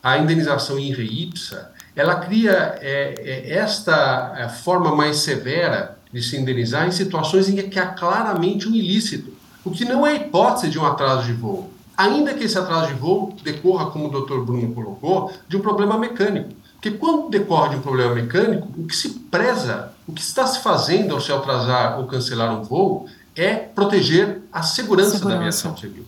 [0.03, 6.23] a indenização in re ipsa, ela cria é, é esta é, forma mais severa de
[6.23, 9.33] se indenizar em situações em que há claramente um ilícito,
[9.65, 11.73] o que não é hipótese de um atraso de voo.
[11.97, 14.41] Ainda que esse atraso de voo decorra, como o Dr.
[14.41, 16.51] Bruno colocou, de um problema mecânico.
[16.83, 20.59] Porque quando decorre de um problema mecânico, o que se preza, o que está se
[20.59, 25.29] fazendo ao se atrasar ou cancelar um voo é proteger a segurança, segurança.
[25.29, 26.05] da aviação civil.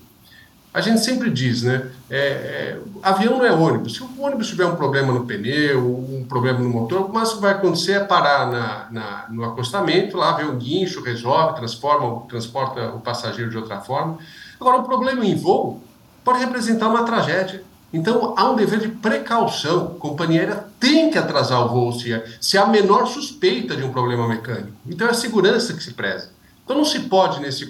[0.75, 1.89] A gente sempre diz, né?
[2.11, 3.95] É, é, avião não é ônibus.
[3.95, 7.43] Se o ônibus tiver um problema no pneu, um problema no motor, o máximo que
[7.43, 12.89] vai acontecer é parar na, na, no acostamento, lá ver o guincho, resolve, transforma, transporta
[12.89, 14.19] o passageiro de outra forma.
[14.61, 15.81] Agora, um problema em voo
[16.25, 17.63] pode representar uma tragédia.
[17.95, 19.95] Então, há um dever de precaução.
[19.97, 23.93] A companhia aérea tem que atrasar o voo se, se há menor suspeita de um
[23.93, 24.73] problema mecânico.
[24.85, 26.29] Então, é a segurança que se preza.
[26.65, 27.67] Então, não se pode, nesse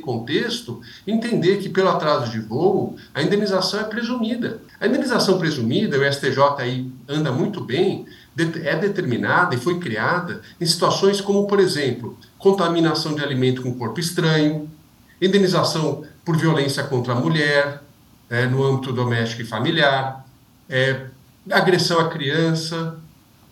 [0.00, 4.62] contexto, entender que, pelo atraso de voo, a indenização é presumida.
[4.80, 8.06] A indenização presumida, o STJ aí anda muito bem,
[8.64, 14.00] é determinada e foi criada em situações como, por exemplo, contaminação de alimento com corpo
[14.00, 14.70] estranho,
[15.20, 17.82] indenização por violência contra a mulher,
[18.28, 20.26] é, no âmbito doméstico e familiar,
[20.68, 21.06] é,
[21.50, 22.98] agressão à criança,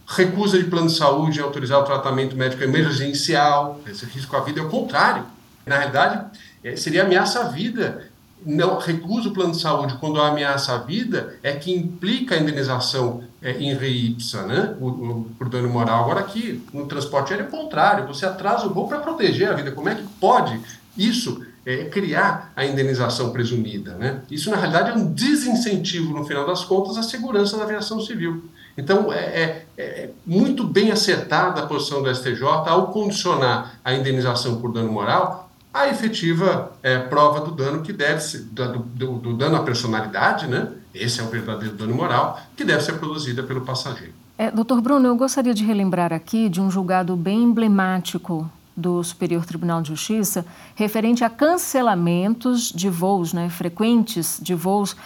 [0.07, 4.61] recusa de plano de saúde em autorizar o tratamento médico emergencial, esse risco à vida
[4.61, 5.25] é o contrário.
[5.65, 6.25] Na realidade,
[6.63, 8.11] é, seria ameaça à vida.
[8.45, 12.39] Não recusa o plano de saúde quando a ameaça à vida é que implica a
[12.39, 16.05] indenização é, em reipsa, né, o, o, por dano moral.
[16.05, 19.55] Agora aqui, no transporte aéreo é o contrário, você atrasa o voo para proteger a
[19.55, 19.73] vida.
[19.73, 20.61] Como é que pode
[20.97, 23.95] isso é, criar a indenização presumida.
[23.95, 24.21] Né?
[24.31, 28.45] Isso, na realidade, é um desincentivo, no final das contas, à segurança da aviação civil.
[28.77, 34.61] Então, é, é, é, muito bem acertada a posição do STJ ao condicionar a indenização
[34.61, 39.35] por dano moral a efetiva é, prova do dano que deve ser, do, do, do,
[39.35, 40.69] dano à personalidade, né?
[40.95, 44.13] Esse é o verdadeiro dano moral, que deve ser produzida pelo passageiro.
[44.39, 49.45] É, doutor Bruno, eu gostaria de relembrar aqui de um julgado bem emblemático do Superior
[49.45, 54.97] Tribunal de Justiça referente a cancelamentos de voos, né, frequentes de voos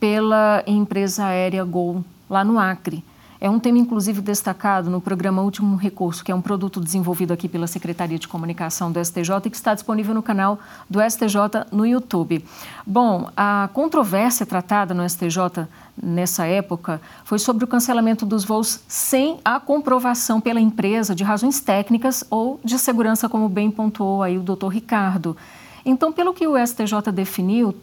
[0.00, 3.04] pela empresa aérea Gol, lá no Acre.
[3.42, 7.48] É um tema, inclusive, destacado no programa Último Recurso, que é um produto desenvolvido aqui
[7.48, 11.84] pela Secretaria de Comunicação do STJ e que está disponível no canal do STJ no
[11.84, 12.44] YouTube.
[12.86, 15.66] Bom, a controvérsia tratada no STJ
[16.00, 21.60] nessa época foi sobre o cancelamento dos voos sem a comprovação pela empresa de razões
[21.60, 25.36] técnicas ou de segurança, como bem pontuou aí o doutor Ricardo.
[25.84, 27.74] Então, pelo que o STJ definiu,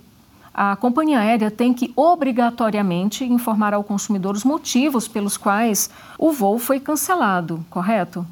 [0.53, 6.57] a companhia aérea tem que obrigatoriamente informar ao consumidor os motivos pelos quais o voo
[6.57, 8.25] foi cancelado, correto?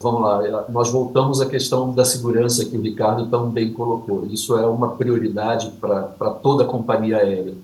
[0.00, 4.26] Vamos lá, nós voltamos à questão da segurança que o Ricardo tão bem colocou.
[4.26, 7.54] Isso é uma prioridade para toda a companhia aérea.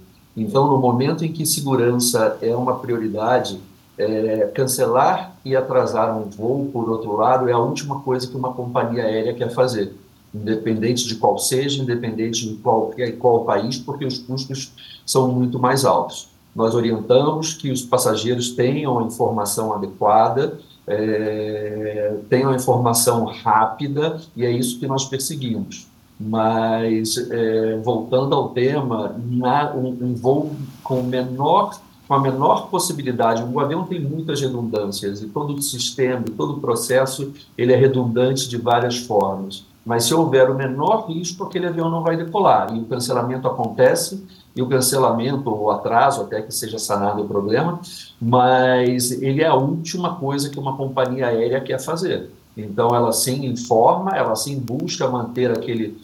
[0.40, 3.60] Então, no momento em que segurança é uma prioridade,
[3.96, 8.52] é, cancelar e atrasar um voo, por outro lado, é a última coisa que uma
[8.52, 9.92] companhia aérea quer fazer
[10.34, 14.72] independente de qual seja, independente de qual, qual país, porque os custos
[15.04, 16.28] são muito mais altos.
[16.54, 24.44] Nós orientamos que os passageiros tenham a informação adequada, é, tenham a informação rápida, e
[24.44, 25.86] é isso que nós perseguimos.
[26.20, 30.50] Mas, é, voltando ao tema, na, um, um voo
[30.82, 31.78] com menor
[32.08, 33.42] com a menor possibilidade.
[33.42, 38.48] O avião tem muitas redundâncias e todo o sistema, todo o processo, ele é redundante
[38.48, 39.66] de várias formas.
[39.84, 42.74] Mas se houver o menor risco, aquele avião não vai decolar.
[42.74, 44.26] E o cancelamento acontece,
[44.56, 47.80] e o cancelamento, ou atraso, até que seja sanado o problema,
[48.20, 52.30] mas ele é a última coisa que uma companhia aérea quer fazer.
[52.58, 55.96] Então, ela sim informa, ela sim busca manter aquele,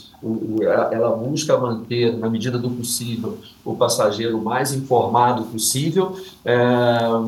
[0.92, 6.56] ela busca manter, na medida do possível, o passageiro mais informado possível, é,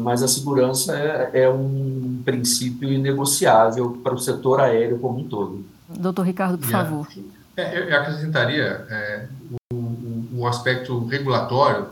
[0.01, 5.65] mas a segurança é, é um princípio inegociável para o setor aéreo como um todo.
[5.89, 6.89] Doutor Ricardo, por yeah.
[6.89, 7.09] favor.
[7.57, 9.27] É, eu acrescentaria é,
[9.73, 11.87] um, um, aspecto regulatório?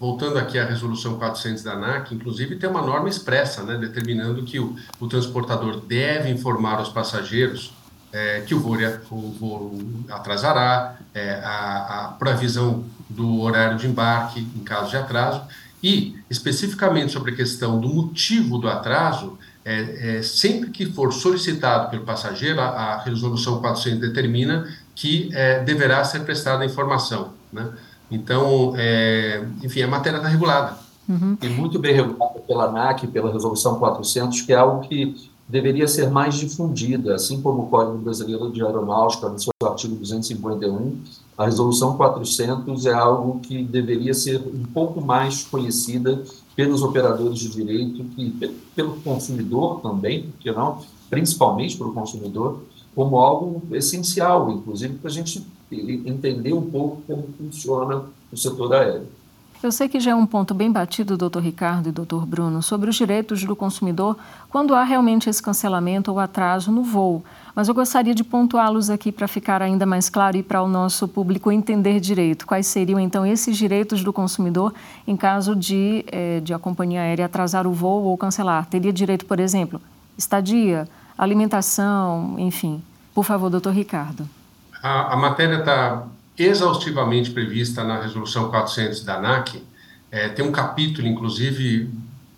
[0.00, 4.58] Voltando aqui à resolução 400 da ANAC, inclusive tem uma norma expressa, né, determinando que
[4.58, 7.74] o, o transportador deve informar aos passageiros
[8.10, 8.76] é, que o voo,
[9.10, 15.42] o voo atrasará, é, a, a previsão do horário de embarque em caso de atraso,
[15.82, 21.90] e especificamente sobre a questão do motivo do atraso, é, é, sempre que for solicitado
[21.90, 27.34] pelo passageiro, a, a resolução 400 determina que é, deverá ser prestada informação.
[27.52, 27.68] Né?
[28.10, 30.76] Então, é, enfim, a matéria está regulada.
[31.08, 31.36] Uhum.
[31.42, 36.10] E muito bem regulada pela ANAC, pela resolução 400, que é algo que deveria ser
[36.10, 40.96] mais difundida, assim como o Código Brasileiro de Aeronáutica, no seu artigo 251,
[41.36, 46.22] a resolução 400 é algo que deveria ser um pouco mais conhecida
[46.54, 48.30] pelos operadores de direito, e
[48.76, 52.60] pelo consumidor também, porque não, principalmente pelo consumidor,
[52.94, 58.02] como algo essencial, inclusive para a gente entender um pouco como funciona
[58.32, 59.20] o setor aéreo.
[59.62, 62.88] Eu sei que já é um ponto bem batido, doutor Ricardo e doutor Bruno, sobre
[62.88, 64.16] os direitos do consumidor
[64.48, 67.22] quando há realmente esse cancelamento ou atraso no voo.
[67.54, 71.06] Mas eu gostaria de pontuá-los aqui para ficar ainda mais claro e para o nosso
[71.06, 72.46] público entender direito.
[72.46, 74.72] Quais seriam, então, esses direitos do consumidor
[75.06, 78.64] em caso de, eh, de a companhia aérea atrasar o voo ou cancelar?
[78.64, 79.78] Teria direito, por exemplo,
[80.16, 82.82] estadia, alimentação, enfim.
[83.14, 84.39] Por favor, doutor Ricardo.
[84.82, 86.06] A, a matéria está
[86.38, 89.62] exaustivamente prevista na Resolução 400 da ANAC.
[90.10, 91.90] É, tem um capítulo, inclusive,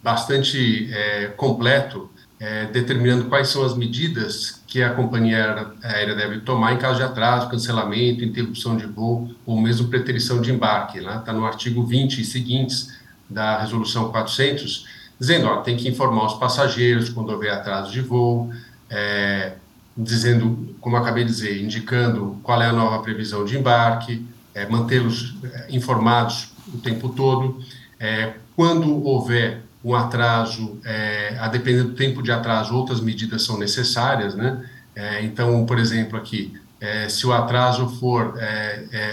[0.03, 6.73] bastante é, completo, é, determinando quais são as medidas que a companhia aérea deve tomar
[6.73, 10.99] em caso de atraso, cancelamento, interrupção de voo ou mesmo preterição de embarque.
[10.99, 11.23] Está né?
[11.25, 12.93] Tá no artigo 20 e seguintes
[13.31, 14.87] da Resolução 400,
[15.21, 18.51] dizendo que tem que informar os passageiros quando houver atraso de voo,
[18.91, 19.53] é,
[19.97, 25.37] dizendo, como acabei de dizer, indicando qual é a nova previsão de embarque, é, mantê-los
[25.45, 27.63] é, informados o tempo todo.
[27.99, 33.59] É, quando houver um atraso, é, a depender do tempo de atraso, outras medidas são
[33.59, 34.69] necessárias, né?
[34.95, 38.35] É, então, por exemplo, aqui, é, se o atraso for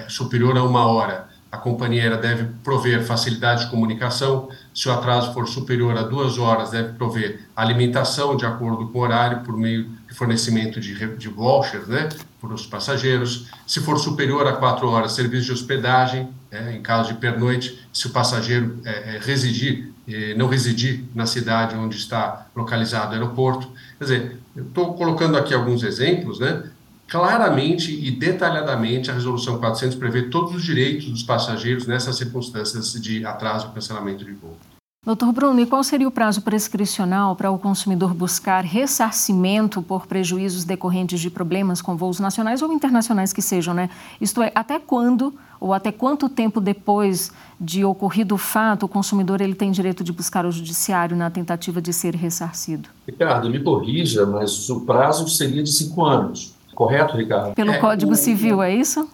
[0.07, 4.49] superior a uma hora, a companhia aérea deve prover facilidade de comunicação.
[4.73, 9.01] Se o atraso for superior a duas horas, deve prover alimentação de acordo com o
[9.01, 13.47] horário por meio fornecimento de, de vouchers né, para os passageiros.
[13.65, 18.07] Se for superior a quatro horas, serviço de hospedagem, é, em caso de pernoite, se
[18.07, 19.93] o passageiro é, é, residir,
[20.35, 23.71] não residir na cidade onde está localizado o aeroporto.
[23.99, 26.63] Quer dizer, eu estou colocando aqui alguns exemplos, né?
[27.09, 33.25] claramente e detalhadamente a resolução 400 prevê todos os direitos dos passageiros nessas circunstâncias de
[33.25, 34.57] atraso ou cancelamento de voo.
[35.05, 40.65] Doutor Bruno, e qual seria o prazo prescricional para o consumidor buscar ressarcimento por prejuízos
[40.65, 43.89] decorrentes de problemas com voos nacionais ou internacionais que sejam, né?
[44.19, 49.39] Isto é, até quando ou até quanto tempo depois de ocorrido o fato o consumidor
[49.39, 52.89] ele tem direito de buscar o judiciário na tentativa de ser ressarcido?
[53.07, 56.53] Ricardo, me corrija, mas o prazo seria de cinco anos.
[56.75, 57.55] Correto, Ricardo?
[57.55, 58.15] Pelo é, Código o...
[58.17, 59.09] Civil, é isso?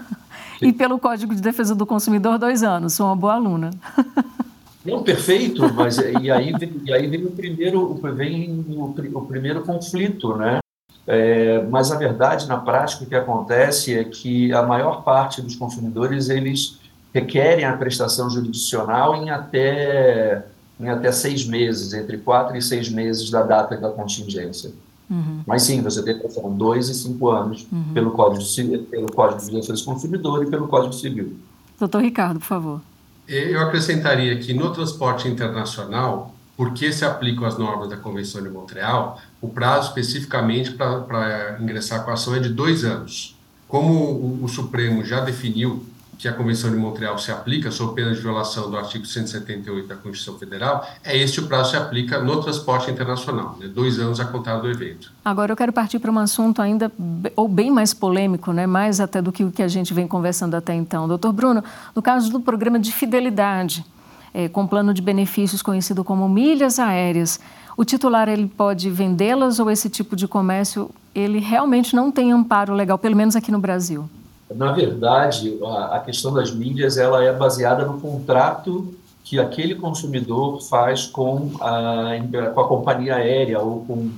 [0.60, 2.92] e pelo Código de Defesa do Consumidor, dois anos.
[2.92, 3.70] Sou uma boa aluna.
[4.84, 6.52] Não, perfeito, mas e aí,
[6.84, 10.58] e aí vem o primeiro, vem o, o primeiro conflito, né?
[11.06, 15.56] É, mas a verdade, na prática, o que acontece é que a maior parte dos
[15.56, 16.78] consumidores, eles
[17.12, 20.44] requerem a prestação jurisdicional em até,
[20.80, 24.72] em até seis meses, entre quatro e seis meses da data da contingência.
[25.10, 25.42] Uhum.
[25.46, 27.92] Mas sim, você tem razão, dois e cinco anos uhum.
[27.92, 28.42] pelo, Código,
[28.90, 31.36] pelo Código de Defesa do Consumidor e pelo Código Civil.
[31.78, 32.80] Doutor Ricardo, por favor.
[33.26, 39.20] Eu acrescentaria que no transporte internacional, porque se aplicam as normas da Convenção de Montreal,
[39.40, 43.36] o prazo especificamente para ingressar com a ação é de dois anos.
[43.68, 45.84] Como o, o Supremo já definiu
[46.22, 49.96] que a Convenção de Montreal se aplica sob pena de violação do artigo 178 da
[49.96, 53.66] Constituição Federal, é este o prazo que se aplica no transporte internacional, né?
[53.66, 55.10] dois anos a contar do evento.
[55.24, 56.92] Agora eu quero partir para um assunto ainda
[57.34, 58.68] ou bem mais polêmico, né?
[58.68, 61.08] mais até do que o que a gente vem conversando até então.
[61.08, 63.84] Doutor Bruno, no caso do programa de fidelidade,
[64.32, 67.40] é, com plano de benefícios conhecido como milhas aéreas,
[67.76, 72.74] o titular ele pode vendê-las ou esse tipo de comércio ele realmente não tem amparo
[72.74, 74.08] legal, pelo menos aqui no Brasil?
[74.54, 75.58] Na verdade,
[75.90, 82.10] a, questão das mídias ela é baseada no contrato que aquele consumidor faz com a,
[82.54, 84.10] com a companhia aérea ou com,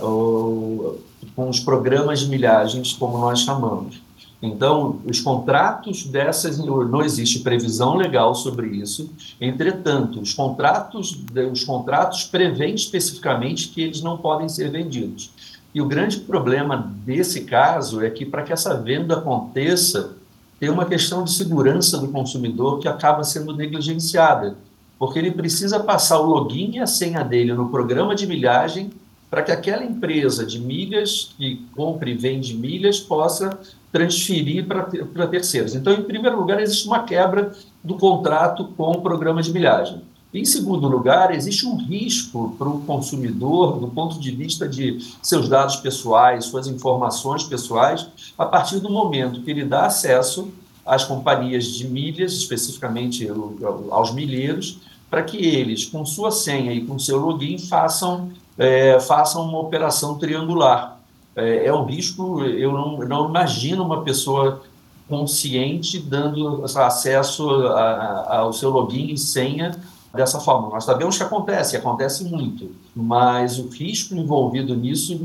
[0.00, 1.00] ou
[1.34, 4.00] com os programas de milhagens, como nós chamamos.
[4.42, 9.10] Então, os contratos dessas, não existe previsão legal sobre isso.
[9.40, 11.18] Entretanto, os contratos,
[11.52, 15.30] os contratos prevêem especificamente que eles não podem ser vendidos.
[15.76, 20.16] E o grande problema desse caso é que, para que essa venda aconteça,
[20.58, 24.56] tem uma questão de segurança do consumidor que acaba sendo negligenciada,
[24.98, 28.90] porque ele precisa passar o login e a senha dele no programa de milhagem
[29.28, 33.58] para que aquela empresa de milhas que compra e vende milhas possa
[33.92, 35.74] transferir para terceiros.
[35.74, 37.52] Então, em primeiro lugar, existe uma quebra
[37.84, 40.00] do contrato com o programa de milhagem.
[40.34, 45.48] Em segundo lugar, existe um risco para o consumidor, do ponto de vista de seus
[45.48, 50.48] dados pessoais, suas informações pessoais, a partir do momento que ele dá acesso
[50.84, 53.28] às companhias de milhas, especificamente
[53.90, 59.48] aos milheiros, para que eles, com sua senha e com seu login, façam, é, façam
[59.48, 61.00] uma operação triangular.
[61.34, 64.62] É, é um risco, eu não, não imagino uma pessoa
[65.08, 69.70] consciente dando acesso a, a, ao seu login e senha
[70.16, 70.68] dessa forma.
[70.68, 75.20] Nós sabemos que acontece, acontece muito, mas o risco envolvido nisso,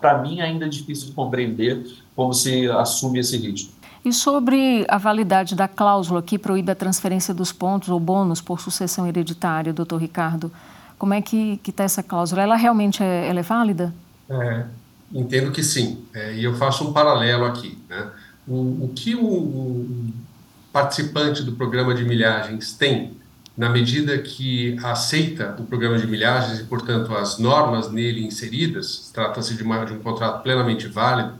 [0.00, 3.72] para mim, ainda é difícil de compreender como se assume esse risco.
[4.04, 8.60] E sobre a validade da cláusula que proíbe a transferência dos pontos ou bônus por
[8.60, 10.52] sucessão hereditária, doutor Ricardo,
[10.98, 12.42] como é que está essa cláusula?
[12.42, 13.94] Ela realmente é, ela é válida?
[14.28, 14.64] É,
[15.12, 16.04] entendo que sim.
[16.12, 17.78] É, e eu faço um paralelo aqui.
[17.88, 18.10] Né?
[18.46, 20.12] O, o que o, o
[20.70, 23.12] participante do programa de milhagens tem
[23.56, 29.54] na medida que aceita o programa de milhagens e, portanto, as normas nele inseridas, trata-se
[29.54, 31.34] de, de, um contrato plenamente válido,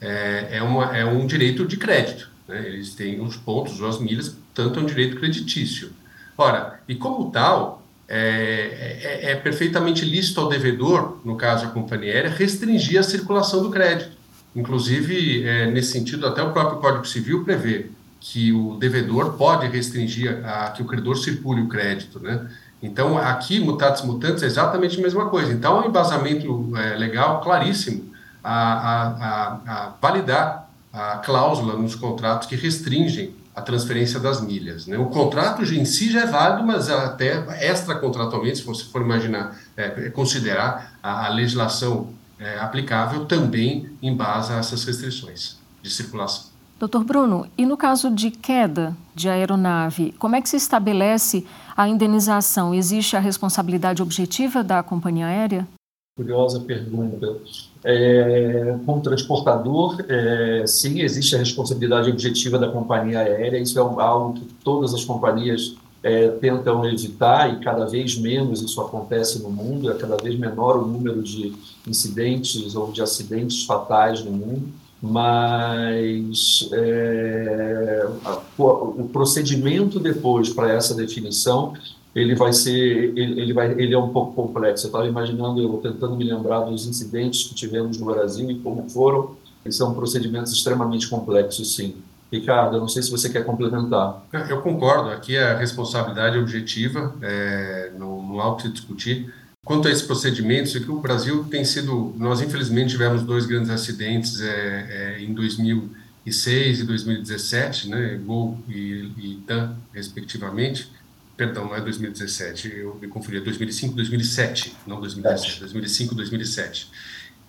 [0.00, 2.28] é, é, uma, é um direito de crédito.
[2.48, 2.66] Né?
[2.66, 5.92] Eles têm os pontos as milhas, portanto, é um direito creditício.
[6.36, 12.12] Ora, e como tal, é, é, é, perfeitamente lícito ao devedor, no caso a companhia
[12.12, 14.16] aérea, restringir a circulação do crédito.
[14.56, 17.86] Inclusive, é, nesse sentido, até o próprio Código Civil prevê
[18.26, 22.48] que o devedor pode restringir a, que o credor circule o crédito, né?
[22.82, 25.52] Então, aqui, mutatis mutandis, é exatamente a mesma coisa.
[25.52, 31.94] Então, é um embasamento é, legal claríssimo a, a, a, a, validar a cláusula nos
[31.94, 34.86] contratos que restringem a transferência das milhas.
[34.86, 34.96] Né?
[34.96, 40.10] O contrato em si já é válido, mas até extracontratualmente, se você for imaginar, é,
[40.10, 46.53] considerar a, legislação é, aplicável, também embasa essas restrições de circulação.
[46.84, 51.88] Doutor Bruno, e no caso de queda de aeronave, como é que se estabelece a
[51.88, 52.74] indenização?
[52.74, 55.66] Existe a responsabilidade objetiva da companhia aérea?
[56.14, 57.38] Curiosa pergunta.
[57.82, 63.58] É, como transportador, é, sim, existe a responsabilidade objetiva da companhia aérea.
[63.58, 68.78] Isso é algo que todas as companhias é, tentam evitar, e cada vez menos isso
[68.82, 71.50] acontece no mundo, é cada vez menor o número de
[71.88, 78.08] incidentes ou de acidentes fatais no mundo, mas é,
[78.56, 81.74] o procedimento depois para essa definição
[82.14, 84.86] ele vai ser ele, ele, vai ele é um pouco complexo.
[84.86, 88.88] Eu estava imaginando, eu tentando me lembrar dos incidentes que tivemos no Brasil e como
[88.88, 89.36] foram.
[89.62, 91.96] Eles são procedimentos extremamente complexos, sim.
[92.32, 94.22] Ricardo, eu não sei se você quer complementar.
[94.48, 99.32] Eu concordo, aqui a responsabilidade objetiva, é, não, não há o que discutir.
[99.64, 104.40] Quanto a esses procedimentos, é o Brasil tem sido, nós infelizmente tivemos dois grandes acidentes
[104.42, 110.90] é, é, em 2006 e 2017, né, Gol e, e TAM, respectivamente.
[111.34, 116.90] Perdão, não é 2017, eu me confundi, é 2005, 2007, não 2017, 2005, 2007.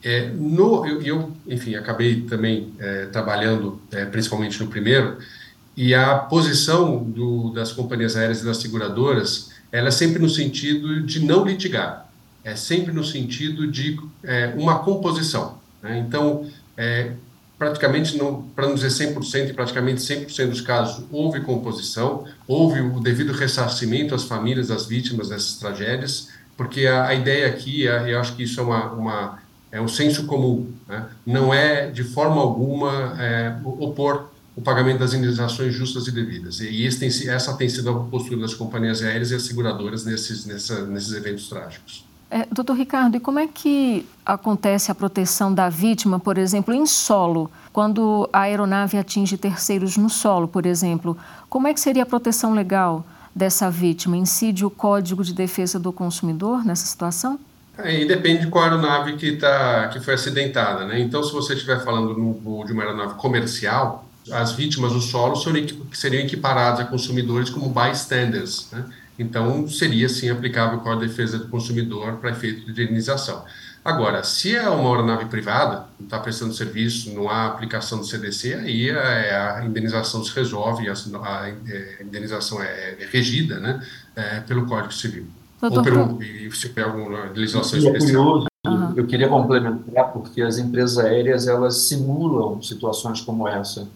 [0.02, 5.18] É, no, eu, eu, enfim, acabei também é, trabalhando é, principalmente no primeiro,
[5.76, 11.02] e a posição do, das companhias aéreas e das seguradoras, ela é sempre no sentido
[11.02, 12.05] de não litigar,
[12.46, 15.58] é sempre no sentido de é, uma composição.
[15.82, 15.98] Né?
[15.98, 17.12] Então, é,
[17.58, 18.18] praticamente,
[18.56, 24.26] para não dizer 100%, praticamente 100% dos casos, houve composição, houve o devido ressarcimento às
[24.26, 28.60] famílias das vítimas dessas tragédias, porque a, a ideia aqui, a, eu acho que isso
[28.60, 29.40] é uma, uma
[29.72, 30.72] é um senso comum.
[30.88, 31.04] Né?
[31.26, 36.62] Não é, de forma alguma, é, opor o pagamento das indenizações justas e devidas.
[36.62, 40.86] E tem, essa tem sido a postura das companhias aéreas e as seguradoras nesses, nessa,
[40.86, 42.06] nesses eventos trágicos.
[42.36, 46.86] É, doutor Ricardo, e como é que acontece a proteção da vítima, por exemplo, em
[46.86, 51.18] solo, quando a aeronave atinge terceiros no solo, por exemplo?
[51.50, 54.18] Como é que seria a proteção legal dessa vítima?
[54.18, 57.40] Incide o Código de Defesa do Consumidor nessa situação?
[57.78, 61.00] Aí depende de qual aeronave que, tá, que foi acidentada, né?
[61.00, 65.66] Então, se você estiver falando no, de uma aeronave comercial, as vítimas do solo seriam,
[65.94, 68.84] seriam equiparadas a consumidores como bystanders, né?
[69.18, 73.44] Então, seria sim aplicável com a defesa do consumidor para efeito de indenização.
[73.86, 78.56] Agora, se é uma aeronave privada, não está prestando serviço, não há aplicação do CDC,
[78.56, 83.86] aí a, é, a indenização se resolve, a, a, é, indenização é, é regida né,
[84.16, 85.28] é, pelo Código Civil.
[85.62, 88.94] Doutor, ou pelo, se tiver alguma legislação é Curioso, uhum.
[88.96, 93.88] Eu queria complementar, porque as empresas aéreas elas simulam situações como essa.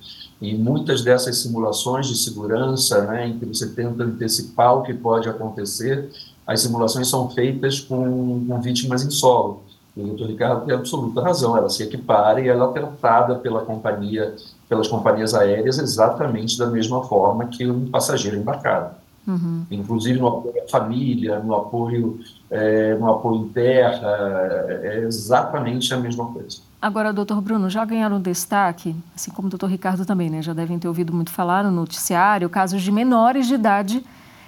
[0.42, 5.28] E muitas dessas simulações de segurança, né, em que você tenta antecipar o que pode
[5.28, 6.10] acontecer,
[6.48, 9.64] as simulações são feitas com, com vítimas em solo.
[9.96, 13.66] E o doutor Ricardo tem absoluta razão, ela se equipara e ela é tratada pela
[13.66, 14.34] companhia,
[14.70, 18.96] pelas companhias aéreas exatamente da mesma forma que um passageiro embarcado.
[19.28, 19.66] Uhum.
[19.70, 22.20] Inclusive no apoio à família, no apoio,
[22.50, 24.08] é, no apoio em terra,
[24.70, 26.69] é exatamente a mesma coisa.
[26.82, 30.42] Agora, doutor Bruno, já ganharam destaque, assim como o doutor Ricardo também, né?
[30.42, 34.06] Já devem ter ouvido muito falar no noticiário, casos de menores de idade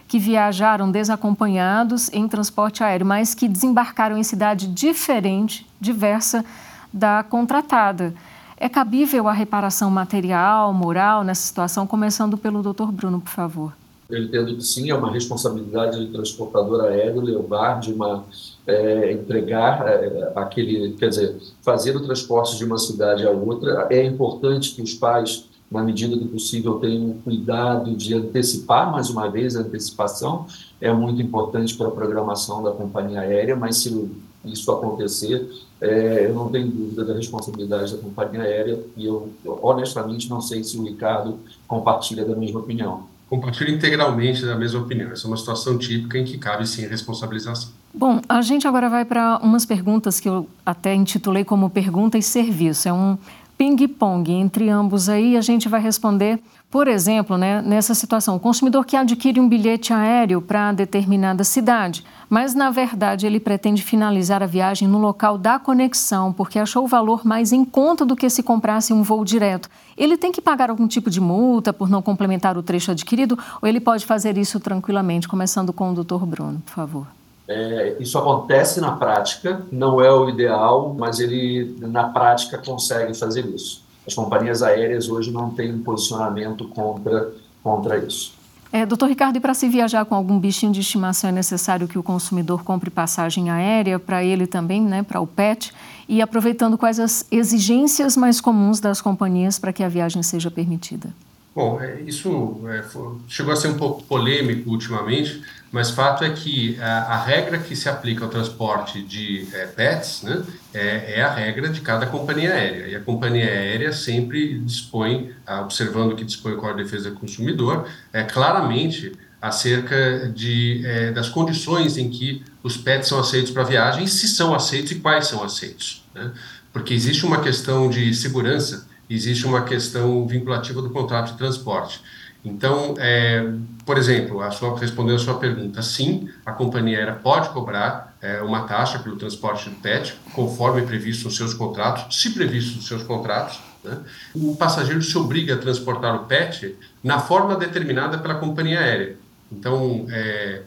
[0.07, 6.45] que viajaram desacompanhados em transporte aéreo, mas que desembarcaram em cidade diferente, diversa
[6.91, 8.13] da contratada.
[8.55, 11.85] É cabível a reparação material, moral nessa situação?
[11.85, 13.80] Começando pelo doutor Bruno, por favor
[14.11, 18.25] eu entendo que sim, é uma responsabilidade do transportador aéreo levar de uma
[18.67, 23.87] é, entregar é, aquele, quer dizer, fazer o transporte de uma cidade a outra.
[23.89, 29.29] É importante que os pais, na medida do possível, tenham cuidado de antecipar, mais uma
[29.29, 30.45] vez, a antecipação
[30.79, 34.11] é muito importante para a programação da companhia aérea, mas se
[34.43, 35.49] isso acontecer,
[35.79, 40.63] é, eu não tenho dúvida da responsabilidade da companhia aérea e eu, honestamente, não sei
[40.63, 45.09] se o Ricardo compartilha da mesma opinião compartilho integralmente da mesma opinião.
[45.09, 47.69] Essa é uma situação típica em que cabe sim responsabilização.
[47.93, 52.21] Bom, a gente agora vai para umas perguntas que eu até intitulei como pergunta e
[52.21, 52.89] serviço.
[52.89, 53.17] É um
[53.61, 55.37] ping-pong entre ambos aí.
[55.37, 59.93] A gente vai responder, por exemplo, né, nessa situação, o consumidor que adquire um bilhete
[59.93, 65.59] aéreo para determinada cidade, mas na verdade ele pretende finalizar a viagem no local da
[65.59, 69.69] conexão, porque achou o valor mais em conta do que se comprasse um voo direto.
[69.95, 73.69] Ele tem que pagar algum tipo de multa por não complementar o trecho adquirido ou
[73.69, 75.27] ele pode fazer isso tranquilamente?
[75.27, 77.20] Começando com o doutor Bruno, por favor.
[77.51, 83.45] É, isso acontece na prática, não é o ideal, mas ele na prática consegue fazer
[83.45, 83.83] isso.
[84.07, 87.31] As companhias aéreas hoje não têm um posicionamento contra,
[87.61, 88.33] contra isso.
[88.73, 91.99] É, doutor Ricardo, e para se viajar com algum bichinho de estimação é necessário que
[91.99, 95.73] o consumidor compre passagem aérea para ele também, né, para o PET?
[96.07, 101.09] E aproveitando quais as exigências mais comuns das companhias para que a viagem seja permitida?
[101.53, 102.83] Bom, é, isso é,
[103.27, 107.75] chegou a ser um pouco polêmico ultimamente, mas fato é que a, a regra que
[107.75, 110.43] se aplica ao transporte de é, pets né,
[110.73, 112.87] é, é, a regra de cada companhia aérea.
[112.87, 117.87] E a companhia aérea sempre dispõe, observando que dispõe o Código de Defesa do Consumidor,
[118.11, 124.05] é, claramente acerca de, é, das condições em que os pets são aceitos para viagem,
[124.05, 126.03] se são aceitos e quais são aceitos.
[126.13, 126.31] Né?
[126.71, 132.01] Porque existe uma questão de segurança, existe uma questão vinculativa do contrato de transporte.
[132.43, 133.53] Então, é,
[133.85, 138.41] por exemplo, a sua, respondendo a sua pergunta, sim, a companhia aérea pode cobrar é,
[138.41, 143.03] uma taxa pelo transporte do PET, conforme previsto nos seus contratos, se previsto nos seus
[143.03, 143.59] contratos.
[143.83, 143.97] Né?
[144.33, 149.17] O passageiro se obriga a transportar o PET na forma determinada pela companhia aérea.
[149.51, 150.61] Então, é,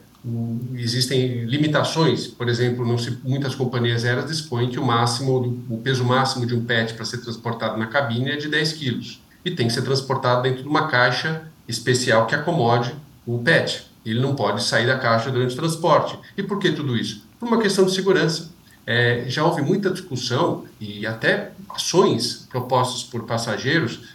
[0.75, 6.47] existem limitações, por exemplo, se, muitas companhias aéreas dispõem que o máximo, o peso máximo
[6.47, 9.73] de um PET para ser transportado na cabine é de 10 quilos e tem que
[9.73, 12.95] ser transportado dentro de uma caixa especial que acomode
[13.27, 13.91] o PET.
[14.05, 16.19] Ele não pode sair da caixa durante o transporte.
[16.37, 17.25] E por que tudo isso?
[17.41, 18.53] Por uma questão de segurança.
[18.87, 24.15] É, já houve muita discussão e até ações propostas por passageiros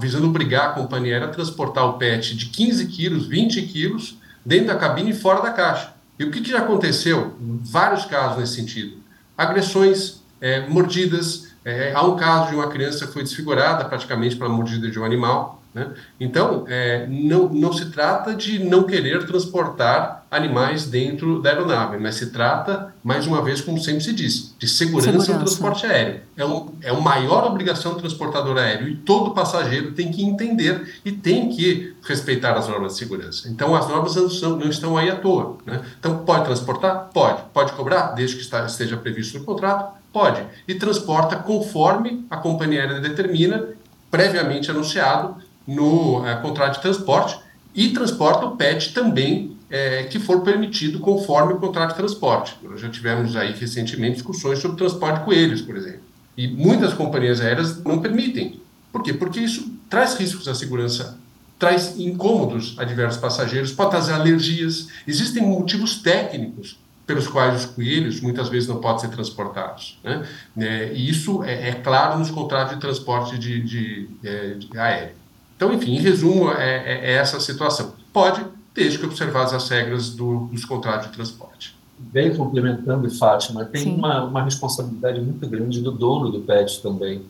[0.00, 4.76] visando obrigar a companhia a transportar o PET de 15 quilos, 20 quilos, dentro da
[4.76, 5.92] cabine e fora da caixa.
[6.18, 7.34] E o que, que já aconteceu?
[7.40, 8.98] Vários casos nesse sentido.
[9.36, 11.48] Agressões, é, mordidas.
[11.64, 15.04] É, há um caso de uma criança que foi desfigurada praticamente pela mordida de um
[15.04, 15.59] animal.
[15.72, 15.88] Né?
[16.18, 22.16] Então, é, não, não se trata de não querer transportar animais dentro da aeronave, mas
[22.16, 25.32] se trata, mais uma vez, como sempre se diz, de segurança, segurança.
[25.32, 26.20] no transporte aéreo.
[26.36, 31.00] É, um, é uma maior obrigação do transportador aéreo e todo passageiro tem que entender
[31.04, 33.48] e tem que respeitar as normas de segurança.
[33.48, 35.58] Então, as normas não, são, não estão aí à toa.
[35.64, 35.80] Né?
[35.98, 37.10] Então, pode transportar?
[37.12, 37.42] Pode.
[37.52, 39.98] Pode cobrar, desde que está, esteja previsto no contrato?
[40.12, 40.42] Pode.
[40.66, 43.64] E transporta conforme a companhia aérea determina,
[44.10, 45.36] previamente anunciado,
[45.70, 47.38] no é, contrato de transporte
[47.74, 52.56] e transporta o PET também é, que for permitido conforme o contrato de transporte.
[52.62, 56.00] Nós já tivemos aí recentemente discussões sobre transporte de coelhos, por exemplo.
[56.36, 58.60] E muitas companhias aéreas não permitem.
[58.90, 59.12] Por quê?
[59.12, 61.16] Porque isso traz riscos à segurança,
[61.56, 64.88] traz incômodos a diversos passageiros, pode trazer alergias.
[65.06, 70.00] Existem motivos técnicos pelos quais os coelhos muitas vezes não podem ser transportados.
[70.02, 70.26] Né?
[70.58, 74.78] É, e isso é, é, claro nos contratos de transporte de, de, de, é, de
[74.78, 75.19] aéreo.
[75.60, 77.92] Então, enfim, em resumo, é, é, é essa a situação.
[78.14, 78.42] Pode,
[78.74, 81.76] desde que observadas as regras do, dos contratos de transporte.
[81.98, 87.20] Bem complementando, Fátima, tem uma, uma responsabilidade muito grande do dono do PET também.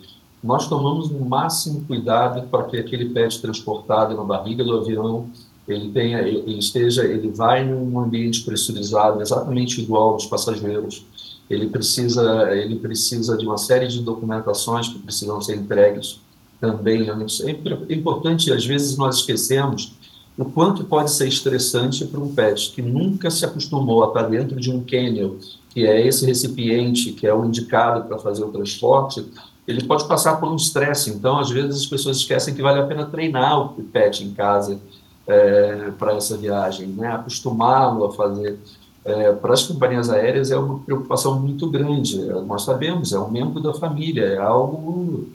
[0.45, 5.29] Nós tomamos o máximo cuidado para que aquele PET transportado na barriga do avião
[5.67, 11.05] ele tenha, ele esteja, ele vai num ambiente pressurizado exatamente igual aos passageiros.
[11.49, 16.21] Ele precisa, ele precisa de uma série de documentações que precisam ser entregues
[16.61, 17.09] também.
[17.09, 19.95] É importante, às vezes nós esquecemos
[20.39, 24.59] o quanto pode ser estressante para um pet que nunca se acostumou a estar dentro
[24.59, 25.37] de um kennel,
[25.69, 29.25] que é esse recipiente que é o indicado para fazer o transporte,
[29.67, 31.11] ele pode passar por um estresse.
[31.11, 34.81] Então, às vezes as pessoas esquecem que vale a pena treinar o pet em casa
[35.27, 37.09] é, para essa viagem, né?
[37.09, 38.59] acostumá-lo a fazer.
[39.03, 42.19] É, para as companhias aéreas é uma preocupação muito grande.
[42.47, 45.27] Nós sabemos, é um membro da família, é algo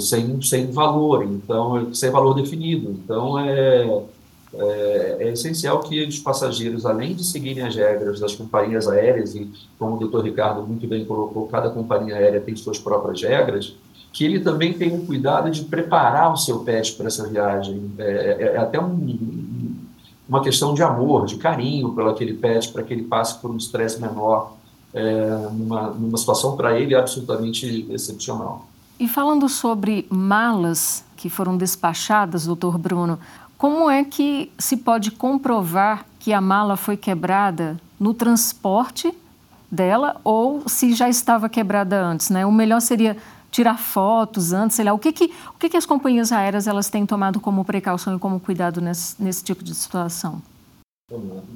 [0.00, 2.90] sem, sem valor, então sem valor definido.
[2.90, 4.02] Então é,
[4.56, 9.50] é, é, essencial que os passageiros, além de seguirem as regras das companhias aéreas e
[9.78, 13.74] como o doutor Ricardo muito bem colocou, cada companhia aérea tem suas próprias regras,
[14.12, 17.90] que ele também tenha um cuidado de preparar o seu pet para essa viagem.
[17.98, 19.74] É, é, é até um,
[20.28, 23.56] uma questão de amor, de carinho pelo aquele pet, para que ele passe por um
[23.56, 24.56] estresse menor,
[24.92, 28.68] é, numa, numa situação para ele absolutamente excepcional.
[28.98, 33.18] E falando sobre malas que foram despachadas, doutor Bruno,
[33.58, 39.12] como é que se pode comprovar que a mala foi quebrada no transporte
[39.70, 42.46] dela ou se já estava quebrada antes, né?
[42.46, 43.16] O melhor seria
[43.50, 44.92] tirar fotos antes, sei lá.
[44.92, 48.18] O que que, o que, que as companhias aéreas elas têm tomado como precaução e
[48.18, 50.40] como cuidado nesse, nesse tipo de situação?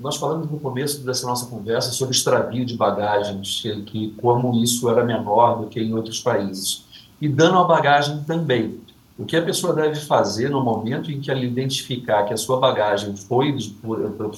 [0.01, 4.89] Nós falamos no começo dessa nossa conversa sobre extravio de bagagens, que, que como isso
[4.89, 6.85] era menor do que em outros países
[7.21, 8.81] e dano à bagagem também.
[9.19, 12.61] O que a pessoa deve fazer no momento em que ela identificar que a sua
[12.61, 13.57] bagagem foi,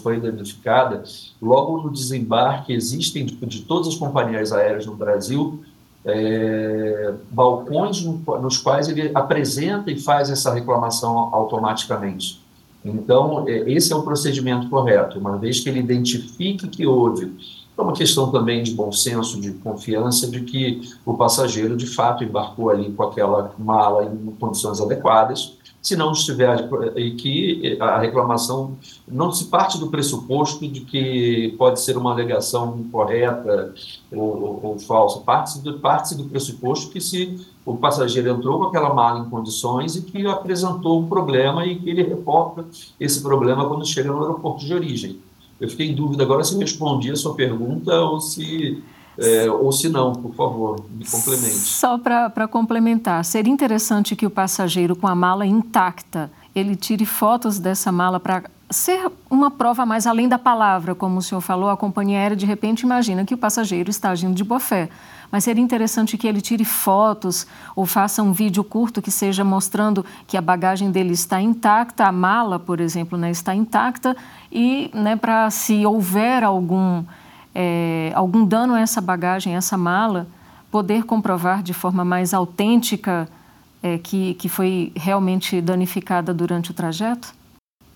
[0.03, 1.03] foi identificada,
[1.41, 5.63] logo no desembarque, existem de todas as companhias aéreas no Brasil
[6.05, 12.41] é, balcões nos quais ele apresenta e faz essa reclamação automaticamente.
[12.85, 17.33] Então, é, esse é o procedimento correto, uma vez que ele identifique que houve
[17.77, 22.23] é uma questão também de bom senso, de confiança, de que o passageiro de fato
[22.23, 28.77] embarcou ali com aquela mala em condições adequadas se não estiver, e que a reclamação
[29.09, 33.75] não se parte do pressuposto de que pode ser uma alegação incorreta
[34.13, 38.65] ou, ou, ou falsa, parte do, parte do pressuposto que se o passageiro entrou com
[38.65, 42.65] aquela mala em condições e que apresentou um problema e que ele reporta
[42.99, 45.30] esse problema quando chega no aeroporto de origem.
[45.61, 48.83] Eu fiquei em dúvida agora se respondi a sua pergunta ou se
[49.19, 51.55] é, ou se não, por favor, me complemente.
[51.55, 57.59] Só para complementar, seria interessante que o passageiro com a mala intacta, ele tire fotos
[57.59, 61.77] dessa mala para ser uma prova mais além da palavra, como o senhor falou, a
[61.77, 64.89] companhia aérea de repente imagina que o passageiro está agindo de boa fé.
[65.31, 70.05] Mas seria interessante que ele tire fotos ou faça um vídeo curto que seja mostrando
[70.27, 74.17] que a bagagem dele está intacta, a mala, por exemplo, né, está intacta
[74.51, 77.05] e né, para se houver algum
[77.55, 80.27] é, algum dano a essa bagagem, a essa mala,
[80.71, 83.29] poder comprovar de forma mais autêntica
[83.83, 87.40] é, que, que foi realmente danificada durante o trajeto?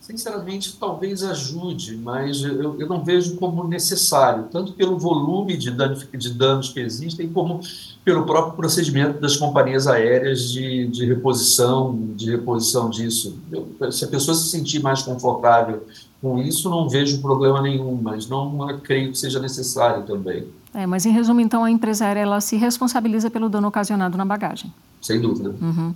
[0.06, 5.70] Sinceramente, talvez ajude, mas eu, eu não vejo como necessário, tanto pelo volume de,
[6.18, 7.60] de danos que existem, como
[8.04, 13.38] pelo próprio procedimento das companhias aéreas de, de reposição, de reposição disso.
[13.50, 15.86] Eu, se a pessoa se sentir mais confortável
[16.20, 20.46] com isso, não vejo problema nenhum, mas não creio que seja necessário também.
[20.74, 24.24] É, mas em resumo, então, a empresa aérea ela se responsabiliza pelo dano ocasionado na
[24.26, 24.70] bagagem.
[25.00, 25.54] Sem dúvida.
[25.62, 25.94] Uhum.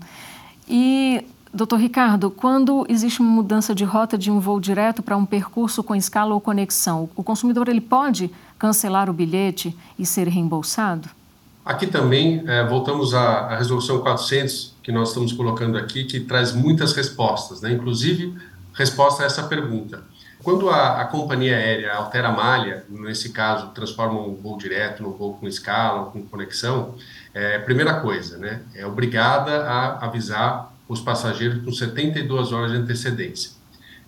[0.66, 5.24] E, doutor Ricardo, quando existe uma mudança de rota de um voo direto para um
[5.24, 11.08] percurso com escala ou conexão, o consumidor ele pode cancelar o bilhete e ser reembolsado?
[11.64, 16.52] Aqui também é, voltamos à, à, resolução 400 que nós estamos colocando aqui, que traz
[16.52, 17.70] muitas respostas, né?
[17.72, 18.34] inclusive
[18.72, 20.02] resposta a essa pergunta.
[20.42, 25.10] Quando a, a, companhia aérea altera a malha, nesse caso, transforma um voo direto num
[25.10, 26.94] voo com escala, com conexão,
[27.34, 33.52] é, primeira coisa, né, é obrigada a avisar os passageiros com 72 horas de antecedência.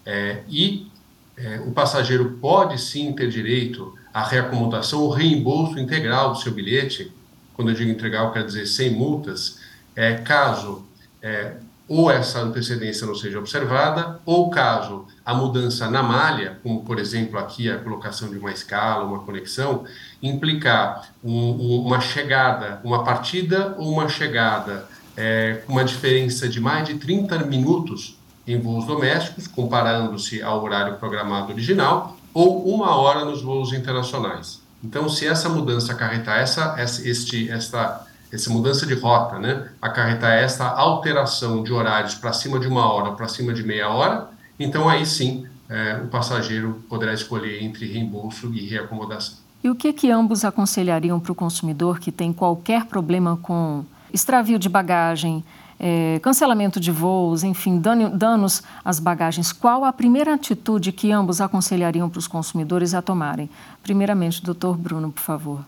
[0.04, 0.90] É, e
[1.36, 7.12] é, o passageiro pode sim ter direito à reacomodação ou reembolso integral do seu bilhete,
[7.54, 9.60] quando eu digo integral, quer dizer sem multas,
[9.94, 10.84] é, caso
[11.22, 11.52] é,
[11.90, 17.36] ou essa antecedência não seja observada, ou caso a mudança na malha, como por exemplo
[17.36, 19.84] aqui a colocação de uma escala, uma conexão,
[20.22, 26.94] implicar um, uma chegada, uma partida ou uma chegada é, uma diferença de mais de
[26.94, 33.72] 30 minutos em voos domésticos, comparando-se ao horário programado original, ou uma hora nos voos
[33.72, 34.60] internacionais.
[34.82, 40.32] Então, se essa mudança acarretar essa, essa, este, esta essa mudança de rota, né, acarretar
[40.32, 44.88] essa alteração de horários para cima de uma hora, para cima de meia hora, então
[44.88, 49.38] aí sim é, o passageiro poderá escolher entre reembolso e reacomodação.
[49.62, 54.58] E o que que ambos aconselhariam para o consumidor que tem qualquer problema com extravio
[54.58, 55.44] de bagagem,
[55.78, 59.52] é, cancelamento de voos, enfim, dano, danos às bagagens?
[59.52, 63.48] Qual a primeira atitude que ambos aconselhariam para os consumidores a tomarem?
[63.82, 65.60] Primeiramente, doutor Bruno, por favor.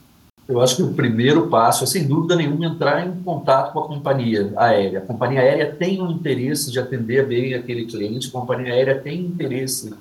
[0.49, 3.88] Eu acho que o primeiro passo é, sem dúvida nenhuma, entrar em contato com a
[3.88, 4.99] companhia aérea.
[4.99, 9.20] A companhia aérea tem o interesse de atender bem aquele cliente, a companhia aérea tem
[9.20, 9.95] interesse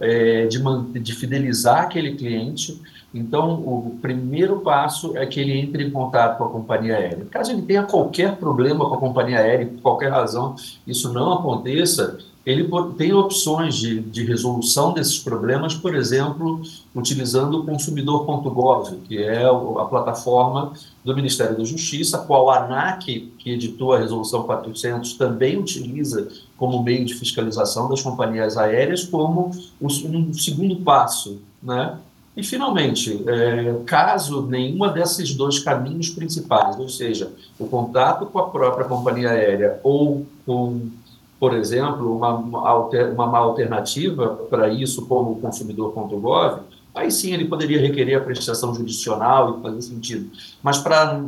[0.00, 0.58] é, de,
[1.00, 2.80] de fidelizar aquele cliente.
[3.12, 7.26] Então, o primeiro passo é que ele entre em contato com a companhia aérea.
[7.30, 10.54] Caso ele tenha qualquer problema com a companhia aérea, por qualquer razão
[10.86, 16.62] isso não aconteça, ele tem opções de, de resolução desses problemas, por exemplo,
[16.94, 20.72] utilizando o consumidor.gov, que é a plataforma
[21.04, 26.26] do Ministério da Justiça, a qual a ANAC, que editou a resolução 400, também utiliza
[26.56, 31.98] como meio de fiscalização das companhias aéreas, como um segundo passo, né?
[32.38, 38.48] E, finalmente, é, caso nenhuma desses dois caminhos principais, ou seja, o contato com a
[38.48, 40.88] própria companhia aérea ou com
[41.40, 46.62] por exemplo, uma, uma alternativa para isso, como o consumidor.gov,
[46.92, 50.30] aí sim ele poderia requerer a prestação judicional e fazer sentido.
[50.60, 51.20] Mas, para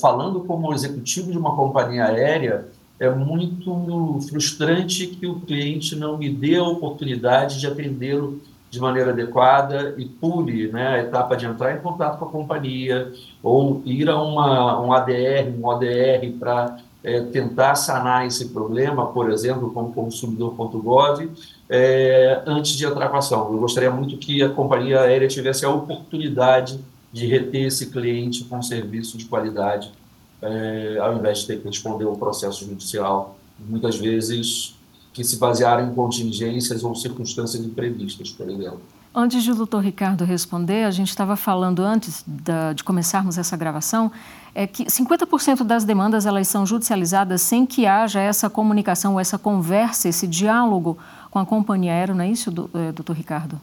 [0.00, 2.66] falando como executivo de uma companhia aérea,
[2.98, 8.40] é muito frustrante que o cliente não me dê a oportunidade de atendê-lo
[8.72, 13.12] de maneira adequada e pule né, a etapa de entrar em contato com a companhia
[13.42, 19.30] ou ir a uma, um ADR, um ODR para é, tentar sanar esse problema, por
[19.30, 21.30] exemplo, como consumidor.gov,
[21.68, 23.52] é, antes de entrar com a ação.
[23.52, 26.80] Eu gostaria muito que a companhia aérea tivesse a oportunidade
[27.12, 29.92] de reter esse cliente com serviço de qualidade,
[30.40, 33.36] é, ao invés de ter que responder um processo judicial,
[33.68, 34.74] muitas vezes
[35.12, 38.80] que se basearam em contingências ou circunstâncias imprevistas, por exemplo.
[39.14, 43.54] Antes de o doutor Ricardo responder, a gente estava falando antes da, de começarmos essa
[43.56, 44.10] gravação,
[44.54, 50.08] é que 50% das demandas elas são judicializadas sem que haja essa comunicação, essa conversa,
[50.08, 50.96] esse diálogo
[51.30, 53.60] com a companhia aérea, não é isso, é, doutor Ricardo?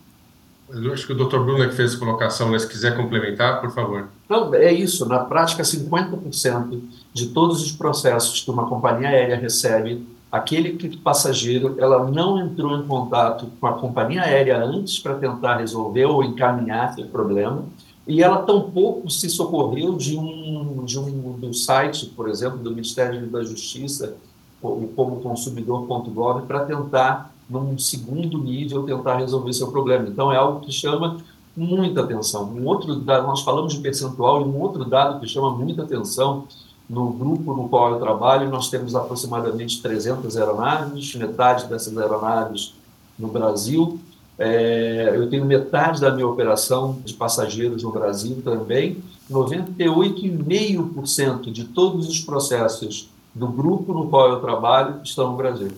[0.72, 3.60] Eu acho que o doutor Bruno é que fez a colocação, mas se quiser complementar,
[3.60, 4.08] por favor.
[4.30, 5.08] Não, é isso.
[5.08, 6.80] Na prática, 50%
[7.12, 12.78] de todos os processos que uma companhia aérea recebe aquele que passageiro ela não entrou
[12.78, 17.66] em contato com a companhia aérea antes para tentar resolver ou encaminhar aquele problema
[18.08, 23.28] e ela tampouco se socorreu de um de um do site, por exemplo, do Ministério
[23.28, 24.18] da Justiça,
[24.60, 30.08] como consumidor.gov, para tentar num segundo nível tentar resolver seu problema.
[30.08, 31.18] Então é algo que chama
[31.56, 32.46] muita atenção.
[32.46, 36.46] Um outro nós falamos de percentual e um outro dado que chama muita atenção
[36.90, 42.74] no grupo no qual eu trabalho, nós temos aproximadamente 300 aeronaves, metade dessas aeronaves
[43.18, 44.00] no Brasil.
[44.40, 48.98] É, eu tenho metade da minha operação de passageiros no Brasil também.
[49.30, 55.70] 98,5% de todos os processos do grupo no qual eu trabalho estão no Brasil.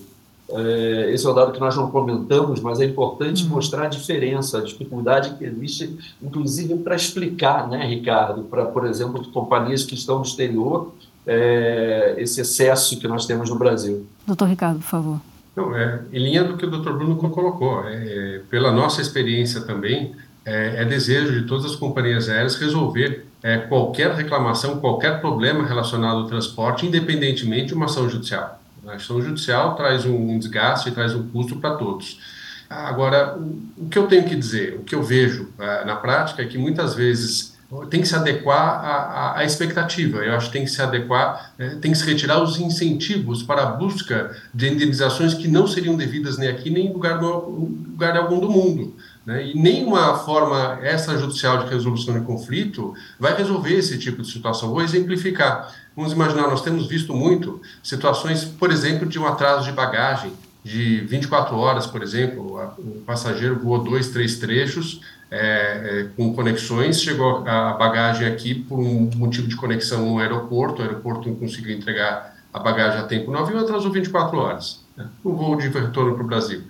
[0.54, 3.50] É, esse é um dado que nós não comentamos, mas é importante hum.
[3.50, 9.24] mostrar a diferença, a dificuldade que existe, inclusive para explicar, né, Ricardo, para, por exemplo,
[9.32, 10.94] companhias que estão no exterior,
[11.26, 14.08] é, esse excesso que nós temos no Brasil.
[14.26, 15.22] Doutor Ricardo, por favor.
[15.56, 20.16] Não, é, em linha do que o doutor Bruno colocou, é, pela nossa experiência também,
[20.46, 26.20] é, é, desejo de todas as companhias aéreas resolver é, qualquer reclamação, qualquer problema relacionado
[26.20, 28.60] ao transporte, independentemente de uma ação judicial.
[28.88, 32.20] A ação judicial traz um desgaste e traz um custo para todos.
[32.68, 33.38] Agora,
[33.78, 36.58] o, que eu tenho que dizer, o que eu vejo uh, na prática é que
[36.58, 37.51] muitas vezes
[37.90, 40.18] tem que se adequar à, expectativa.
[40.20, 43.64] Eu acho que tem que se adequar, né, tem que se retirar os incentivos para
[43.64, 48.40] a busca de indenizações que não seriam devidas nem aqui nem em lugar, lugar algum
[48.40, 48.94] do mundo.
[49.26, 49.48] Né?
[49.48, 54.70] E nenhuma forma extrajudicial de resolução de conflito vai resolver esse tipo de situação.
[54.70, 55.74] Vou exemplificar.
[55.96, 61.02] Vamos imaginar, nós temos visto muito situações, por exemplo, de um atraso de bagagem de
[61.02, 65.02] 24 horas, por exemplo, o passageiro voou dois, três trechos
[65.32, 70.82] é, é, com conexões, chegou a bagagem aqui por um motivo de conexão no aeroporto,
[70.82, 75.08] o aeroporto não conseguiu entregar a bagagem a tempo no avião, atrasou 24 horas, né,
[75.24, 76.64] voo de retorno para o Brasil.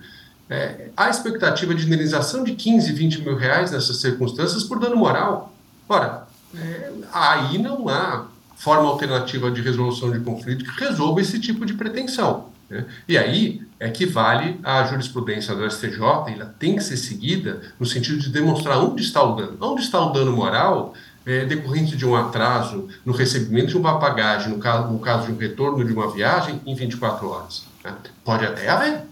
[0.48, 5.52] É, há expectativa de indenização de 15, 20 mil reais nessas circunstâncias por dano moral.
[5.88, 11.66] Ora, é, aí não há forma alternativa de resolução de conflito que resolva esse tipo
[11.66, 12.50] de pretensão.
[12.70, 12.84] Né?
[13.08, 17.84] E aí é que vale a jurisprudência do STJ, ela tem que ser seguida no
[17.84, 19.56] sentido de demonstrar onde está o dano.
[19.60, 20.94] Onde está o dano moral
[21.26, 25.32] é, decorrente de um atraso no recebimento de uma bagagem, no caso, no caso de
[25.32, 27.64] um retorno de uma viagem, em 24 horas.
[27.82, 27.92] Né?
[28.24, 29.02] Pode até haver,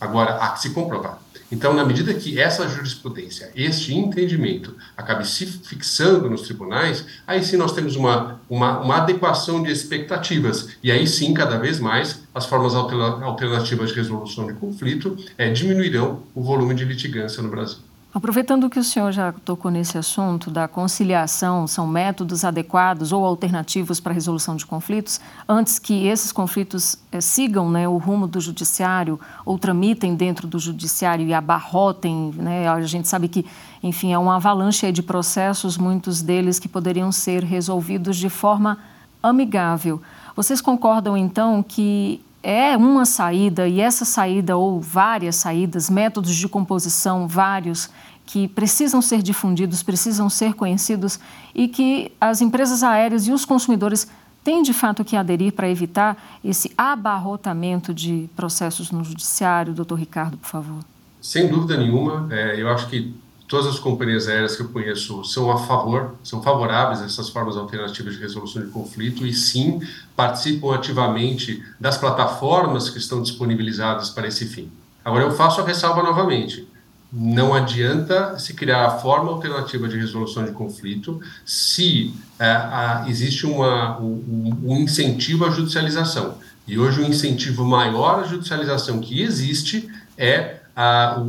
[0.00, 1.18] agora há que se comprovar.
[1.50, 7.56] Então, na medida que essa jurisprudência, este entendimento, acabe se fixando nos tribunais, aí sim
[7.56, 10.68] nós temos uma, uma, uma adequação de expectativas.
[10.82, 16.22] E aí sim, cada vez mais, as formas alternativas de resolução de conflito é, diminuirão
[16.34, 17.89] o volume de litigância no Brasil.
[18.12, 24.00] Aproveitando que o senhor já tocou nesse assunto da conciliação, são métodos adequados ou alternativos
[24.00, 28.40] para a resolução de conflitos, antes que esses conflitos eh, sigam né, o rumo do
[28.40, 33.46] judiciário ou tramitem dentro do judiciário e abarrotem, né, a gente sabe que,
[33.80, 38.76] enfim, é uma avalanche de processos, muitos deles que poderiam ser resolvidos de forma
[39.22, 40.02] amigável.
[40.34, 46.48] Vocês concordam, então, que é uma saída e essa saída ou várias saídas, métodos de
[46.48, 47.90] composição vários
[48.24, 51.18] que precisam ser difundidos, precisam ser conhecidos
[51.54, 54.06] e que as empresas aéreas e os consumidores
[54.42, 59.74] têm de fato que aderir para evitar esse abarrotamento de processos no judiciário.
[59.74, 60.78] Doutor Ricardo, por favor.
[61.20, 63.12] Sem dúvida nenhuma, é, eu acho que
[63.50, 67.56] todas as companhias aéreas que eu conheço são a favor, são favoráveis a essas formas
[67.56, 69.80] alternativas de resolução de conflito e sim
[70.14, 74.70] participam ativamente das plataformas que estão disponibilizadas para esse fim.
[75.04, 76.68] Agora eu faço a ressalva novamente.
[77.12, 83.46] Não adianta se criar a forma alternativa de resolução de conflito se é, a, existe
[83.46, 86.38] uma, um, um incentivo à judicialização.
[86.68, 91.20] E hoje o incentivo maior à judicialização que existe é a,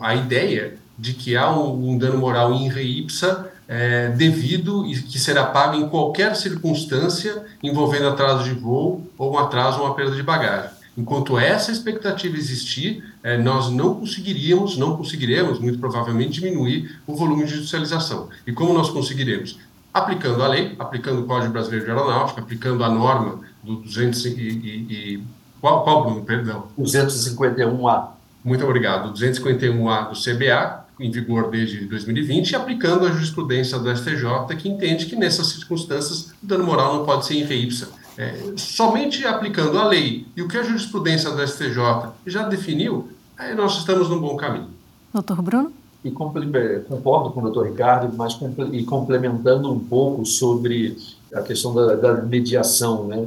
[0.00, 5.00] a ideia de que há um, um dano moral in re ipsa é, devido e
[5.02, 9.94] que será pago em qualquer circunstância envolvendo atraso de voo ou um atraso ou uma
[9.94, 10.70] perda de bagagem.
[10.96, 17.44] Enquanto essa expectativa existir, é, nós não conseguiríamos, não conseguiremos, muito provavelmente, diminuir o volume
[17.44, 18.28] de judicialização.
[18.46, 19.58] E como nós conseguiremos?
[19.92, 24.28] Aplicando a lei, aplicando o Código Brasileiro de Aeronáutica, aplicando a norma do 200 e,
[24.28, 24.42] e,
[24.90, 25.24] e
[25.60, 26.24] qual, qual, Bruno?
[26.24, 26.68] Perdão.
[26.78, 28.08] 251A.
[28.44, 29.12] Muito obrigado.
[29.12, 35.06] 251A do CBA, em vigor desde 2020 e aplicando a jurisprudência do STJ, que entende
[35.06, 37.88] que nessas circunstâncias o dano moral não pode ser in re ipsa.
[38.16, 43.54] É, somente aplicando a lei e o que a jurisprudência do STJ já definiu, aí
[43.54, 44.70] nós estamos num bom caminho.
[45.12, 45.72] Doutor Bruno?
[46.02, 48.38] E concordo com o doutor Ricardo, mas
[48.72, 50.96] e complementando um pouco sobre
[51.34, 53.26] a questão da, da mediação, né?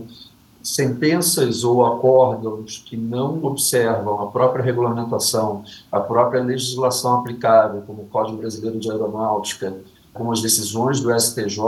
[0.61, 8.07] Sentenças ou acórdãos que não observam a própria regulamentação, a própria legislação aplicável, como o
[8.07, 9.75] Código Brasileiro de Aeronáutica,
[10.13, 11.61] como as decisões do STJ,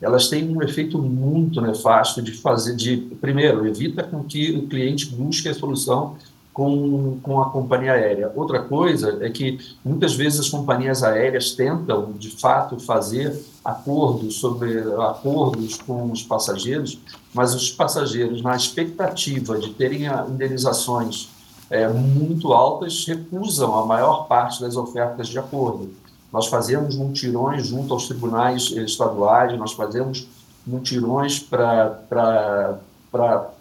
[0.00, 5.06] elas têm um efeito muito nefasto de fazer, de primeiro, evita com que o cliente
[5.06, 6.16] busque a solução
[6.54, 8.32] com, com a companhia aérea.
[8.34, 14.78] Outra coisa é que muitas vezes as companhias aéreas tentam, de fato, fazer acordos sobre
[15.02, 17.00] acordos com os passageiros,
[17.34, 21.28] mas os passageiros, na expectativa de terem indenizações
[21.68, 25.90] é, muito altas, recusam a maior parte das ofertas de acordo.
[26.32, 30.28] Nós fazemos mutirões junto aos tribunais estaduais, nós fazemos
[30.64, 32.78] mutirões para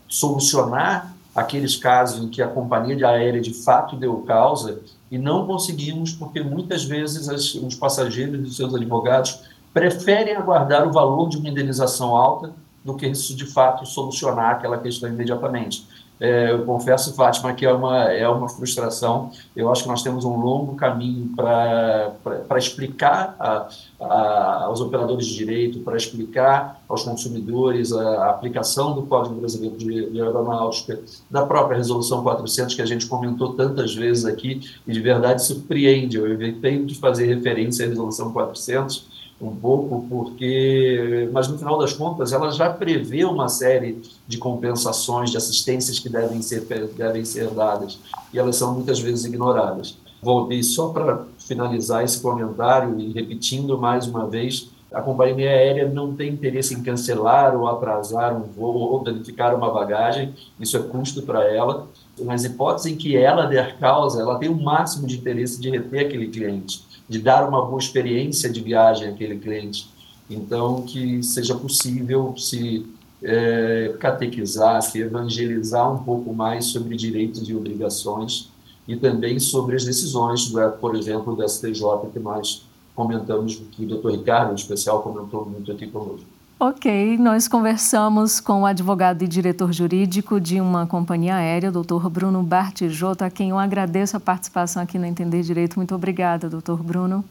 [0.08, 6.12] solucionar aqueles casos em que a companhia aérea de fato deu causa e não conseguimos
[6.14, 9.40] porque muitas vezes as, os passageiros e seus advogados
[9.74, 12.54] preferem aguardar o valor de uma indenização alta
[12.84, 15.88] do que de fato solucionar aquela questão imediatamente.
[16.20, 19.32] É, eu confesso, Fátima, que é uma, é uma frustração.
[19.56, 23.68] Eu acho que nós temos um longo caminho para explicar a,
[24.00, 29.76] a, aos operadores de direito, para explicar aos consumidores a, a, aplicação do Código Brasileiro
[29.76, 31.00] de, de Aeronáutica,
[31.30, 36.18] da própria Resolução 400, que a gente comentou tantas vezes aqui, e de verdade surpreende.
[36.18, 41.94] Eu evitei de fazer referência à Resolução 400, um pouco, porque, mas no final das
[41.94, 46.62] contas, ela já prevê uma série de compensações, de assistências que devem ser,
[46.96, 48.00] devem ser dadas,
[48.34, 49.98] e elas são muitas vezes ignoradas.
[50.22, 56.14] Voltei só para finalizar esse comentário e repetindo mais uma vez, a companhia aérea não
[56.14, 61.24] tem interesse em cancelar ou atrasar um voo ou danificar uma bagagem, isso é custo
[61.24, 61.88] para ela.
[62.20, 66.06] Nas hipóteses em que ela der causa, ela tem o máximo de interesse de reter
[66.06, 69.88] aquele cliente de dar uma boa experiência de viagem àquele cliente.
[70.28, 72.88] Então, que seja possível se
[73.22, 78.50] é, catequizar, se evangelizar um pouco mais sobre direitos e obrigações
[78.88, 83.88] e também sobre as decisões, do, por exemplo, do STJ, que nós comentamos, que o
[83.88, 86.33] doutor Ricardo, em especial, comentou muito aqui conosco.
[86.60, 92.42] Ok, nós conversamos com o advogado e diretor jurídico de uma companhia aérea, doutor Bruno
[92.42, 95.76] Bartijota, a quem eu agradeço a participação aqui no Entender Direito.
[95.76, 97.24] Muito obrigada, doutor Bruno.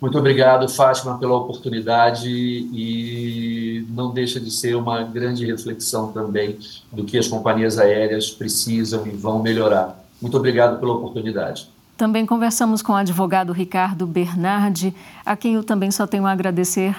[0.00, 6.58] Muito obrigado, Fátima, pela oportunidade e não deixa de ser uma grande reflexão também
[6.92, 9.98] do que as companhias aéreas precisam e vão melhorar.
[10.20, 11.68] Muito obrigado pela oportunidade.
[11.96, 16.94] Também conversamos com o advogado Ricardo Bernardi, a quem eu também só tenho a agradecer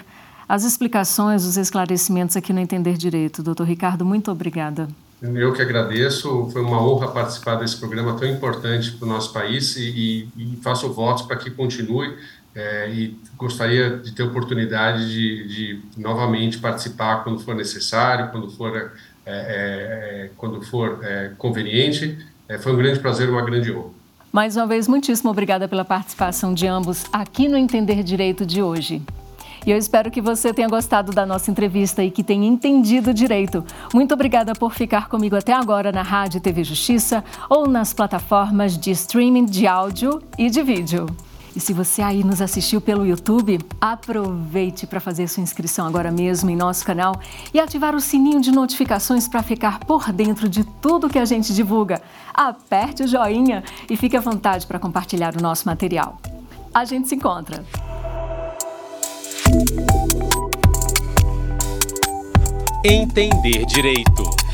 [0.48, 3.44] as explicações, os esclarecimentos aqui no Entender Direito.
[3.44, 4.88] Doutor Ricardo, muito obrigada.
[5.22, 9.76] Eu que agradeço, foi uma honra participar desse programa tão importante para o nosso país
[9.76, 12.16] e, e, e faço votos para que continue
[12.56, 18.76] é, e gostaria de ter oportunidade de, de, novamente participar quando for necessário, quando for,
[18.76, 18.92] é,
[19.26, 21.00] é, quando for
[21.38, 22.18] conveniente.
[22.62, 23.90] Foi um grande prazer, uma grande honra.
[24.32, 29.02] Mais uma vez, muitíssimo obrigada pela participação de ambos aqui no Entender Direito de hoje.
[29.68, 33.66] E eu espero que você tenha gostado da nossa entrevista e que tenha entendido direito.
[33.94, 38.92] Muito obrigada por ficar comigo até agora na Rádio TV Justiça ou nas plataformas de
[38.92, 41.06] streaming de áudio e de vídeo.
[41.54, 46.50] E se você aí nos assistiu pelo YouTube, aproveite para fazer sua inscrição agora mesmo
[46.50, 47.20] em nosso canal
[47.54, 51.54] e ativar o sininho de notificações para ficar por dentro de tudo que a gente
[51.54, 52.02] divulga.
[52.34, 56.22] Aperte o joinha e fique à vontade para compartilhar o nosso material.
[56.74, 57.66] A gente se encontra.
[62.84, 64.47] Entender Direito.